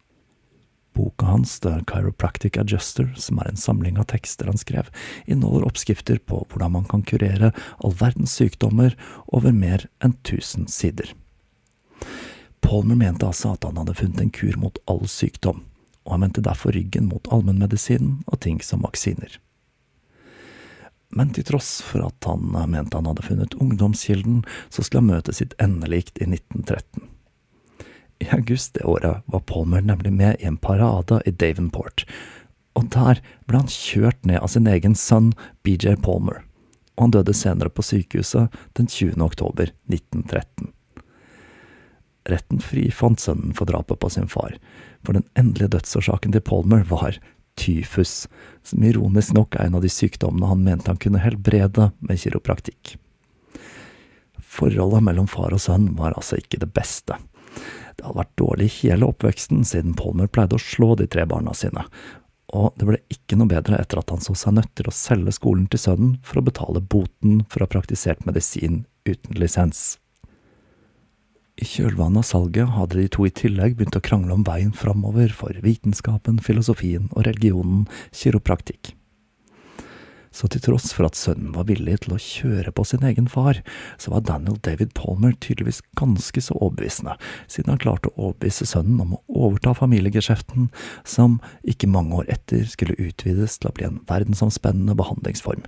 Boka 0.97 1.29
hans 1.29 1.59
The 1.61 1.83
Chiropractic 1.89 2.57
Adjuster, 2.61 3.13
som 3.17 3.41
er 3.41 3.51
en 3.51 3.61
samling 3.61 4.01
av 4.01 4.09
tekster 4.13 4.49
han 4.49 4.61
skrev, 4.61 4.89
inneholder 5.25 5.69
oppskrifter 5.69 6.21
på 6.25 6.43
hvordan 6.49 6.73
man 6.73 6.89
kan 6.89 7.05
kurere 7.05 7.53
all 7.85 7.97
verdens 7.97 8.35
sykdommer 8.41 8.97
over 9.29 9.53
mer 9.57 9.85
enn 10.05 10.17
tusen 10.25 10.65
sider. 10.69 11.13
Palmer 12.65 12.97
mente 12.97 13.29
altså 13.29 13.53
at 13.53 13.69
han 13.69 13.81
hadde 13.81 13.97
funnet 14.01 14.21
en 14.25 14.33
kur 14.33 14.57
mot 14.61 14.81
all 14.89 15.05
sykdom, 15.09 15.65
og 16.05 16.17
han 16.17 16.27
vendte 16.27 16.45
derfor 16.45 16.75
ryggen 16.75 17.09
mot 17.11 17.29
allmennmedisinen 17.33 18.21
og 18.27 18.41
ting 18.45 18.61
som 18.65 18.85
vaksiner. 18.87 19.39
Men 21.13 21.33
til 21.37 21.45
tross 21.45 21.83
for 21.85 22.07
at 22.07 22.25
han 22.25 22.53
mente 22.73 22.97
han 22.97 23.09
hadde 23.11 23.25
funnet 23.27 23.57
ungdomskilden, 23.61 24.43
så 24.73 24.83
skulle 24.83 25.03
han 25.03 25.13
møte 25.13 25.35
sitt 25.37 25.53
endelikt 25.61 26.17
i 26.19 26.29
1913. 26.31 27.09
I 28.23 28.31
august 28.33 28.75
det 28.79 28.87
året 28.87 29.21
var 29.27 29.45
Palmer 29.51 29.83
nemlig 29.85 30.13
med 30.13 30.41
i 30.41 30.47
en 30.49 30.57
parade 30.57 31.21
i 31.27 31.35
Davenport, 31.35 32.07
og 32.79 32.89
der 32.95 33.21
ble 33.47 33.61
han 33.61 33.73
kjørt 33.73 34.25
ned 34.25 34.41
av 34.41 34.53
sin 34.55 34.69
egen 34.71 34.95
sønn 34.97 35.33
BJ 35.67 35.99
Palmer, 36.05 36.45
og 36.97 37.09
han 37.09 37.17
døde 37.19 37.35
senere 37.37 37.73
på 37.73 37.85
sykehuset 37.85 38.55
den 38.79 38.89
20. 38.89 39.19
oktober 39.27 39.75
1913. 39.91 40.73
Retten 42.31 42.63
frifant 42.63 43.21
sønnen 43.21 43.55
for 43.57 43.67
drapet 43.67 43.99
på 43.99 44.11
sin 44.13 44.29
far, 44.31 44.55
for 45.03 45.17
den 45.17 45.27
endelige 45.39 45.75
dødsårsaken 45.77 46.35
til 46.35 46.45
Palmer 46.47 46.85
var 46.91 47.19
tyfus, 47.59 48.29
som 48.63 48.85
ironisk 48.87 49.35
nok 49.37 49.57
er 49.57 49.67
en 49.67 49.77
av 49.79 49.85
de 49.85 49.91
sykdommene 49.93 50.49
han 50.49 50.63
mente 50.65 50.91
han 50.91 51.01
kunne 51.03 51.23
helbrede 51.23 51.91
med 52.01 52.21
kiropraktikk. 52.23 52.97
Forholdet 54.53 55.05
mellom 55.05 55.29
far 55.31 55.55
og 55.55 55.63
sønn 55.65 55.93
var 55.99 56.15
altså 56.17 56.39
ikke 56.41 56.61
det 56.63 56.71
beste. 56.77 57.19
Det 57.97 58.07
hadde 58.07 58.21
vært 58.23 58.39
dårlig 58.41 58.69
hele 58.79 59.09
oppveksten, 59.09 59.65
siden 59.69 59.97
Palmer 59.99 60.31
pleide 60.31 60.57
å 60.57 60.63
slå 60.63 60.95
de 61.01 61.09
tre 61.11 61.27
barna 61.29 61.55
sine, 61.57 61.85
og 62.53 62.77
det 62.77 62.89
ble 62.89 62.99
ikke 63.13 63.39
noe 63.41 63.49
bedre 63.49 63.79
etter 63.81 64.01
at 64.01 64.13
han 64.13 64.21
så 64.21 64.37
seg 64.37 64.59
nødt 64.59 64.73
til 64.77 64.89
å 64.89 64.95
selge 64.95 65.33
skolen 65.37 65.67
til 65.73 65.81
sønnen 65.81 66.15
for 66.27 66.41
å 66.41 66.47
betale 66.47 66.85
boten 66.85 67.43
for 67.49 67.61
å 67.61 67.69
ha 67.69 67.73
praktisert 67.73 68.27
medisin 68.29 68.85
uten 69.09 69.41
lisens. 69.41 70.02
I 71.61 71.67
kjølvannet 71.69 72.23
av 72.23 72.29
salget 72.31 72.73
hadde 72.77 72.97
de 72.97 73.11
to 73.13 73.27
i 73.29 73.35
tillegg 73.35 73.77
begynt 73.77 73.99
å 73.99 74.05
krangle 74.05 74.33
om 74.33 74.47
veien 74.47 74.73
framover 74.73 75.35
for 75.37 75.53
vitenskapen, 75.65 76.41
filosofien 76.41 77.11
og 77.13 77.27
religionen 77.29 77.85
kiropraktikk. 78.17 78.95
Så 80.33 80.49
til 80.49 80.63
tross 80.65 80.91
for 80.97 81.07
at 81.07 81.19
sønnen 81.19 81.53
var 81.55 81.67
villig 81.69 81.99
til 82.05 82.15
å 82.17 82.21
kjøre 82.21 82.73
på 82.75 82.85
sin 82.89 83.05
egen 83.07 83.29
far, 83.31 83.61
så 84.01 84.15
var 84.15 84.25
Daniel 84.27 84.57
David 84.65 84.95
Palmer 84.97 85.35
tydeligvis 85.37 85.83
ganske 85.99 86.41
så 86.43 86.57
overbevisende, 86.57 87.19
siden 87.53 87.75
han 87.75 87.83
klarte 87.83 88.11
å 88.13 88.31
overbevise 88.31 88.67
sønnen 88.69 89.03
om 89.05 89.17
å 89.17 89.23
overta 89.47 89.75
familiegeskjeften, 89.77 90.71
som 91.05 91.39
ikke 91.69 91.91
mange 91.93 92.23
år 92.23 92.33
etter 92.33 92.65
skulle 92.71 92.97
utvides 92.97 93.59
til 93.61 93.71
å 93.71 93.77
bli 93.77 93.89
en 93.89 94.01
verdensomspennende 94.09 94.97
behandlingsform, 94.99 95.67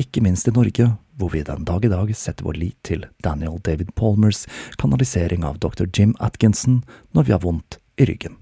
ikke 0.00 0.24
minst 0.24 0.50
i 0.50 0.54
Norge, 0.56 0.90
hvor 1.20 1.32
vi 1.34 1.44
den 1.44 1.66
dag 1.68 1.84
i 1.84 1.92
dag 1.92 2.10
setter 2.16 2.46
vår 2.48 2.58
lit 2.58 2.78
til 2.86 3.04
Daniel 3.24 3.60
David 3.62 3.94
Palmers 3.98 4.46
kanalisering 4.80 5.44
av 5.46 5.60
dr. 5.62 5.86
Jim 5.92 6.16
Atkinson 6.18 6.80
når 7.12 7.28
vi 7.28 7.36
har 7.36 7.44
vondt 7.44 7.78
i 8.00 8.08
ryggen. 8.08 8.38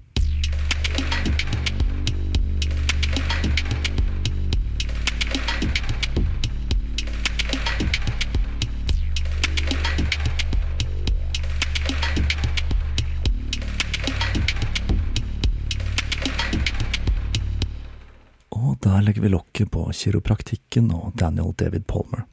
Der 18.79 19.01
legger 19.01 19.21
vi 19.21 19.29
lokket 19.29 19.71
på 19.71 19.89
kiropraktikken 19.91 20.91
og 20.95 21.11
Daniel 21.19 21.51
David 21.57 21.83
Palmer. 21.87 22.23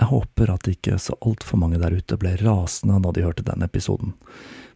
Jeg 0.00 0.08
håper 0.10 0.50
at 0.50 0.66
ikke 0.66 0.96
så 0.98 1.14
altfor 1.22 1.60
mange 1.62 1.78
der 1.78 1.94
ute 1.94 2.16
ble 2.18 2.32
rasende 2.40 2.96
da 3.04 3.12
de 3.14 3.22
hørte 3.22 3.44
den 3.46 3.62
episoden, 3.62 4.16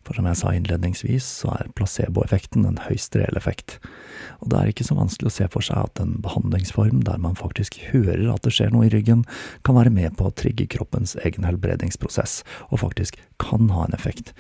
for 0.07 0.15
som 0.15 0.29
jeg 0.31 0.39
sa 0.39 0.53
innledningsvis, 0.55 1.27
så 1.41 1.51
er 1.57 1.73
placeboeffekten 1.75 2.63
en 2.69 2.79
høyst 2.85 3.17
reell 3.19 3.35
effekt, 3.41 3.81
og 4.39 4.53
det 4.53 4.61
er 4.61 4.71
ikke 4.71 4.87
så 4.87 4.95
vanskelig 4.95 5.33
å 5.33 5.35
se 5.35 5.49
for 5.51 5.67
seg 5.67 5.81
at 5.89 6.03
en 6.05 6.15
behandlingsform 6.23 7.03
der 7.09 7.19
man 7.19 7.35
faktisk 7.35 7.81
hører 7.89 8.29
at 8.31 8.47
det 8.47 8.55
skjer 8.55 8.71
noe 8.71 8.87
i 8.87 8.93
ryggen, 8.95 9.25
kan 9.67 9.81
være 9.81 9.91
med 9.99 10.15
på 10.15 10.29
å 10.29 10.37
trigge 10.37 10.69
kroppens 10.77 11.17
egen 11.27 11.49
helbredingsprosess, 11.49 12.45
og 12.71 12.85
faktisk 12.85 13.19
kan 13.43 13.67
ha 13.75 13.89
en 13.89 13.99
effekt, 13.99 14.31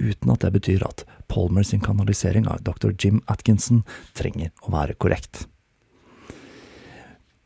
uten 0.00 0.32
at 0.32 0.44
det 0.44 0.54
betyr 0.56 0.84
at 0.86 1.04
Palmer 1.30 1.66
sin 1.66 1.82
kanalisering 1.84 2.48
av 2.50 2.64
dr. 2.66 2.92
Jim 2.96 3.22
Atkinson 3.30 3.84
trenger 4.18 4.50
å 4.64 4.74
være 4.74 4.96
korrekt. 4.98 5.46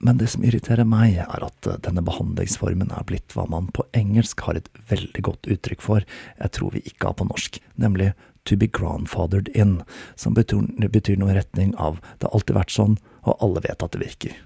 Men 0.04 0.18
det 0.20 0.28
som 0.34 0.44
irriterer 0.44 0.84
meg, 0.84 1.16
er 1.22 1.44
at 1.46 1.66
eh, 1.68 1.80
denne 1.84 2.04
behandlingsformen 2.04 2.92
er 2.92 3.06
blitt 3.08 3.32
hva 3.32 3.46
man 3.48 3.70
på 3.72 3.86
engelsk 3.96 4.42
har 4.44 4.58
et 4.58 4.68
veldig 4.90 5.22
godt 5.24 5.48
uttrykk 5.48 5.84
for, 5.84 6.04
jeg 6.40 6.56
tror 6.56 6.74
vi 6.74 6.82
ikke 6.84 7.08
har 7.08 7.18
på 7.20 7.28
norsk, 7.30 7.60
nemlig 7.80 8.12
to 8.44 8.58
be 8.60 8.68
grandfathered 8.68 9.48
in, 9.56 9.78
som 10.20 10.36
betyr, 10.36 10.66
betyr 10.92 11.16
noe 11.20 11.32
i 11.32 11.38
retning 11.38 11.72
av 11.80 12.02
det 12.18 12.28
har 12.28 12.36
alltid 12.36 12.58
vært 12.58 12.74
sånn, 12.74 12.98
og 13.24 13.40
alle 13.40 13.64
vet 13.64 13.86
at 13.86 13.94
det 13.94 14.02
virker. 14.02 14.36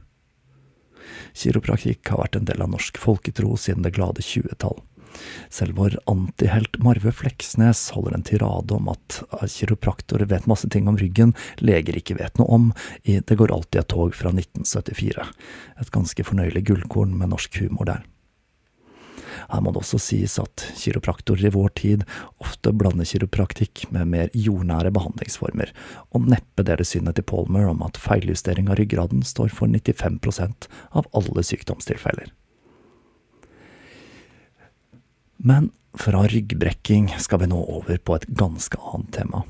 Kiropraktikk 1.35 2.07
har 2.13 2.23
vært 2.23 2.39
en 2.39 2.47
del 2.47 2.63
av 2.63 2.71
norsk 2.71 2.99
folketro 3.01 3.57
siden 3.59 3.83
det 3.83 3.97
glade 3.99 4.23
tjuetall. 4.23 4.79
Selv 5.51 5.79
vår 5.79 5.99
antihelt 6.11 6.79
Marve 6.83 7.13
Fleksnes 7.13 7.89
holder 7.97 8.19
en 8.19 8.27
tirade 8.27 8.75
om 8.75 8.91
at 8.93 9.23
kiropraktorer 9.53 10.29
vet 10.31 10.49
masse 10.51 10.69
ting 10.73 10.89
om 10.91 10.99
ryggen 11.01 11.35
leger 11.63 11.99
ikke 11.99 12.19
vet 12.21 12.39
noe 12.41 12.49
om, 12.59 12.69
i 13.05 13.21
Det 13.21 13.39
går 13.39 13.53
alltid 13.55 13.83
et 13.83 13.91
tog 13.95 14.15
fra 14.15 14.33
1974. 14.35 15.27
Et 15.81 15.91
ganske 15.95 16.29
fornøyelig 16.31 16.67
gullkorn 16.71 17.17
med 17.19 17.35
norsk 17.35 17.61
humor 17.63 17.89
der. 17.89 18.07
Her 19.49 19.63
må 19.65 19.73
det 19.73 19.81
også 19.83 20.01
sies 20.03 20.35
at 20.43 20.65
kiropraktorer 20.77 21.49
i 21.49 21.55
vår 21.55 21.71
tid 21.79 22.05
ofte 22.43 22.73
blander 22.77 23.09
kiropraktikk 23.09 23.87
med 23.95 24.11
mer 24.13 24.35
jordnære 24.37 24.93
behandlingsformer, 24.97 25.73
og 26.13 26.29
neppe 26.33 26.67
deler 26.67 26.89
synet 26.89 27.19
til 27.19 27.29
Palmer 27.29 27.69
om 27.71 27.85
at 27.87 28.01
feiljustering 28.03 28.69
av 28.69 28.81
ryggraden 28.81 29.25
står 29.27 29.55
for 29.55 29.71
95% 29.71 30.69
av 30.99 31.09
alle 31.17 31.47
sykdomstilfeller. 31.47 32.33
Men 35.39 35.71
fra 35.95 36.25
ryggbrekking 36.29 37.15
skal 37.19 37.41
vi 37.41 37.47
nå 37.47 37.59
over 37.63 37.97
på 37.97 38.17
et 38.19 38.27
ganske 38.27 38.79
annet 38.93 39.13
tema. 39.15 39.45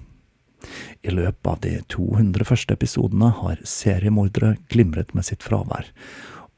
I 1.02 1.10
løpet 1.14 1.46
av 1.46 1.60
de 1.64 1.78
200 1.94 2.44
første 2.44 2.74
episodene 2.76 3.30
har 3.40 3.62
seriemordere 3.64 4.56
glimret 4.68 5.14
med 5.14 5.24
sitt 5.28 5.46
fravær, 5.46 5.88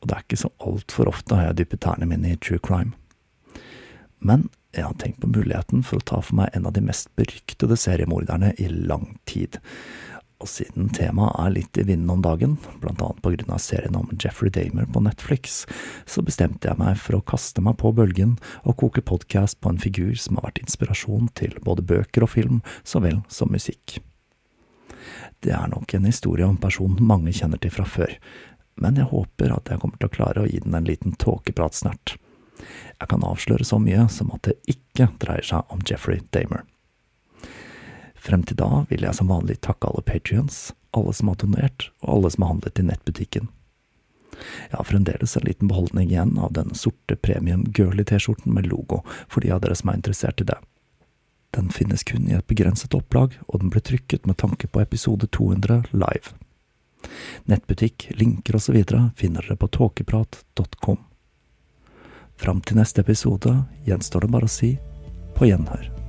og 0.01 0.09
det 0.09 0.17
er 0.17 0.25
ikke 0.25 0.41
så 0.41 0.51
altfor 0.67 1.11
ofte 1.13 1.37
har 1.37 1.51
jeg 1.51 1.61
dyppet 1.61 1.83
tærne 1.85 2.09
mine 2.11 2.33
i 2.33 2.41
true 2.41 2.59
crime. 2.59 2.97
Men 4.19 4.49
jeg 4.75 4.87
har 4.87 4.97
tenkt 4.99 5.21
på 5.23 5.31
muligheten 5.31 5.85
for 5.87 6.01
å 6.01 6.07
ta 6.11 6.21
for 6.25 6.41
meg 6.41 6.51
en 6.55 6.67
av 6.67 6.75
de 6.75 6.83
mest 6.85 7.11
beryktede 7.19 7.79
seriemorderne 7.79 8.53
i 8.59 8.69
lang 8.71 9.13
tid, 9.31 9.61
og 10.41 10.49
siden 10.49 10.89
temaet 10.97 11.37
er 11.39 11.53
litt 11.55 11.79
i 11.79 11.85
vinden 11.85 12.11
om 12.15 12.23
dagen, 12.25 12.57
blant 12.81 13.03
annet 13.05 13.21
på 13.25 13.33
grunn 13.35 13.53
av 13.53 13.61
serien 13.63 13.97
om 13.99 14.09
Jeffrey 14.17 14.53
Damer 14.53 14.89
på 14.91 15.03
Netflix, 15.05 15.65
så 16.09 16.25
bestemte 16.25 16.71
jeg 16.71 16.81
meg 16.81 16.97
for 17.01 17.19
å 17.19 17.25
kaste 17.33 17.63
meg 17.65 17.77
på 17.81 17.93
bølgen 17.97 18.39
og 18.65 18.79
koke 18.81 19.05
podkast 19.05 19.61
på 19.61 19.73
en 19.73 19.83
figur 19.83 20.15
som 20.17 20.39
har 20.39 20.49
vært 20.49 20.63
inspirasjon 20.65 21.29
til 21.39 21.59
både 21.67 21.85
bøker 21.85 22.25
og 22.25 22.33
film, 22.33 22.63
så 22.83 23.03
vel 23.05 23.21
som 23.29 23.53
musikk. 23.53 24.01
Det 25.41 25.53
er 25.57 25.69
nok 25.73 25.93
en 25.97 26.09
historie 26.09 26.49
om 26.49 26.59
personen 26.61 27.05
mange 27.05 27.33
kjenner 27.37 27.61
til 27.61 27.73
fra 27.73 27.87
før, 27.89 28.17
men 28.81 28.97
jeg 28.97 29.13
håper 29.13 29.53
at 29.53 29.69
jeg 29.69 29.81
kommer 29.83 30.01
til 30.01 30.09
å 30.09 30.17
klare 30.17 30.43
å 30.45 30.49
gi 30.49 30.61
den 30.65 30.77
en 30.77 30.89
liten 30.89 31.17
tåkepratsnert. 31.21 32.17
Jeg 33.01 33.09
kan 33.09 33.25
avsløre 33.25 33.65
så 33.65 33.81
mye 33.81 34.07
som 34.13 34.33
at 34.35 34.49
det 34.49 34.59
ikke 34.69 35.09
dreier 35.21 35.47
seg 35.53 35.73
om 35.73 35.85
Jeffrey 35.85 36.21
Damer. 36.33 36.65
Frem 38.21 38.43
til 38.45 38.59
da 38.61 38.85
vil 38.91 39.07
jeg 39.07 39.17
som 39.17 39.31
vanlig 39.33 39.61
takke 39.65 39.89
alle 39.89 40.05
patrions, 40.05 40.71
alle 40.97 41.15
som 41.17 41.31
har 41.33 41.39
donert, 41.41 41.89
og 42.05 42.17
alle 42.17 42.31
som 42.35 42.45
har 42.45 42.55
handlet 42.55 42.81
i 42.83 42.87
nettbutikken. 42.91 43.49
Jeg 44.71 44.77
har 44.77 44.89
fremdeles 44.89 45.37
en 45.37 45.47
liten 45.47 45.69
beholdning 45.69 46.11
igjen 46.11 46.37
av 46.39 46.53
den 46.57 46.75
sorte 46.77 47.17
premium 47.17 47.65
girly-T-skjorten 47.77 48.53
med 48.55 48.69
logo, 48.69 49.03
for 49.29 49.45
de 49.45 49.53
av 49.53 49.63
dere 49.65 49.77
som 49.77 49.93
er 49.93 50.01
interessert 50.01 50.41
i 50.41 50.49
det. 50.53 50.59
Den 51.57 51.71
finnes 51.75 52.05
kun 52.07 52.29
i 52.29 52.37
et 52.37 52.47
begrenset 52.47 52.95
opplag, 52.95 53.35
og 53.49 53.61
den 53.61 53.73
ble 53.73 53.83
trykket 53.85 54.29
med 54.29 54.39
tanke 54.41 54.69
på 54.71 54.83
episode 54.85 55.27
200 55.27 55.91
live. 55.93 56.37
Nettbutikk, 57.51 58.11
linker 58.21 58.57
osv. 58.57 58.77
finner 59.17 59.47
dere 59.47 59.57
på 59.57 59.71
tåkeprat.com. 59.79 61.01
Fram 62.41 62.61
til 62.65 62.81
neste 62.81 63.03
episode 63.05 63.65
gjenstår 63.89 64.25
det 64.25 64.35
bare 64.37 64.49
å 64.49 64.53
si 64.53 64.77
på 65.37 65.51
gjenhør. 65.51 66.00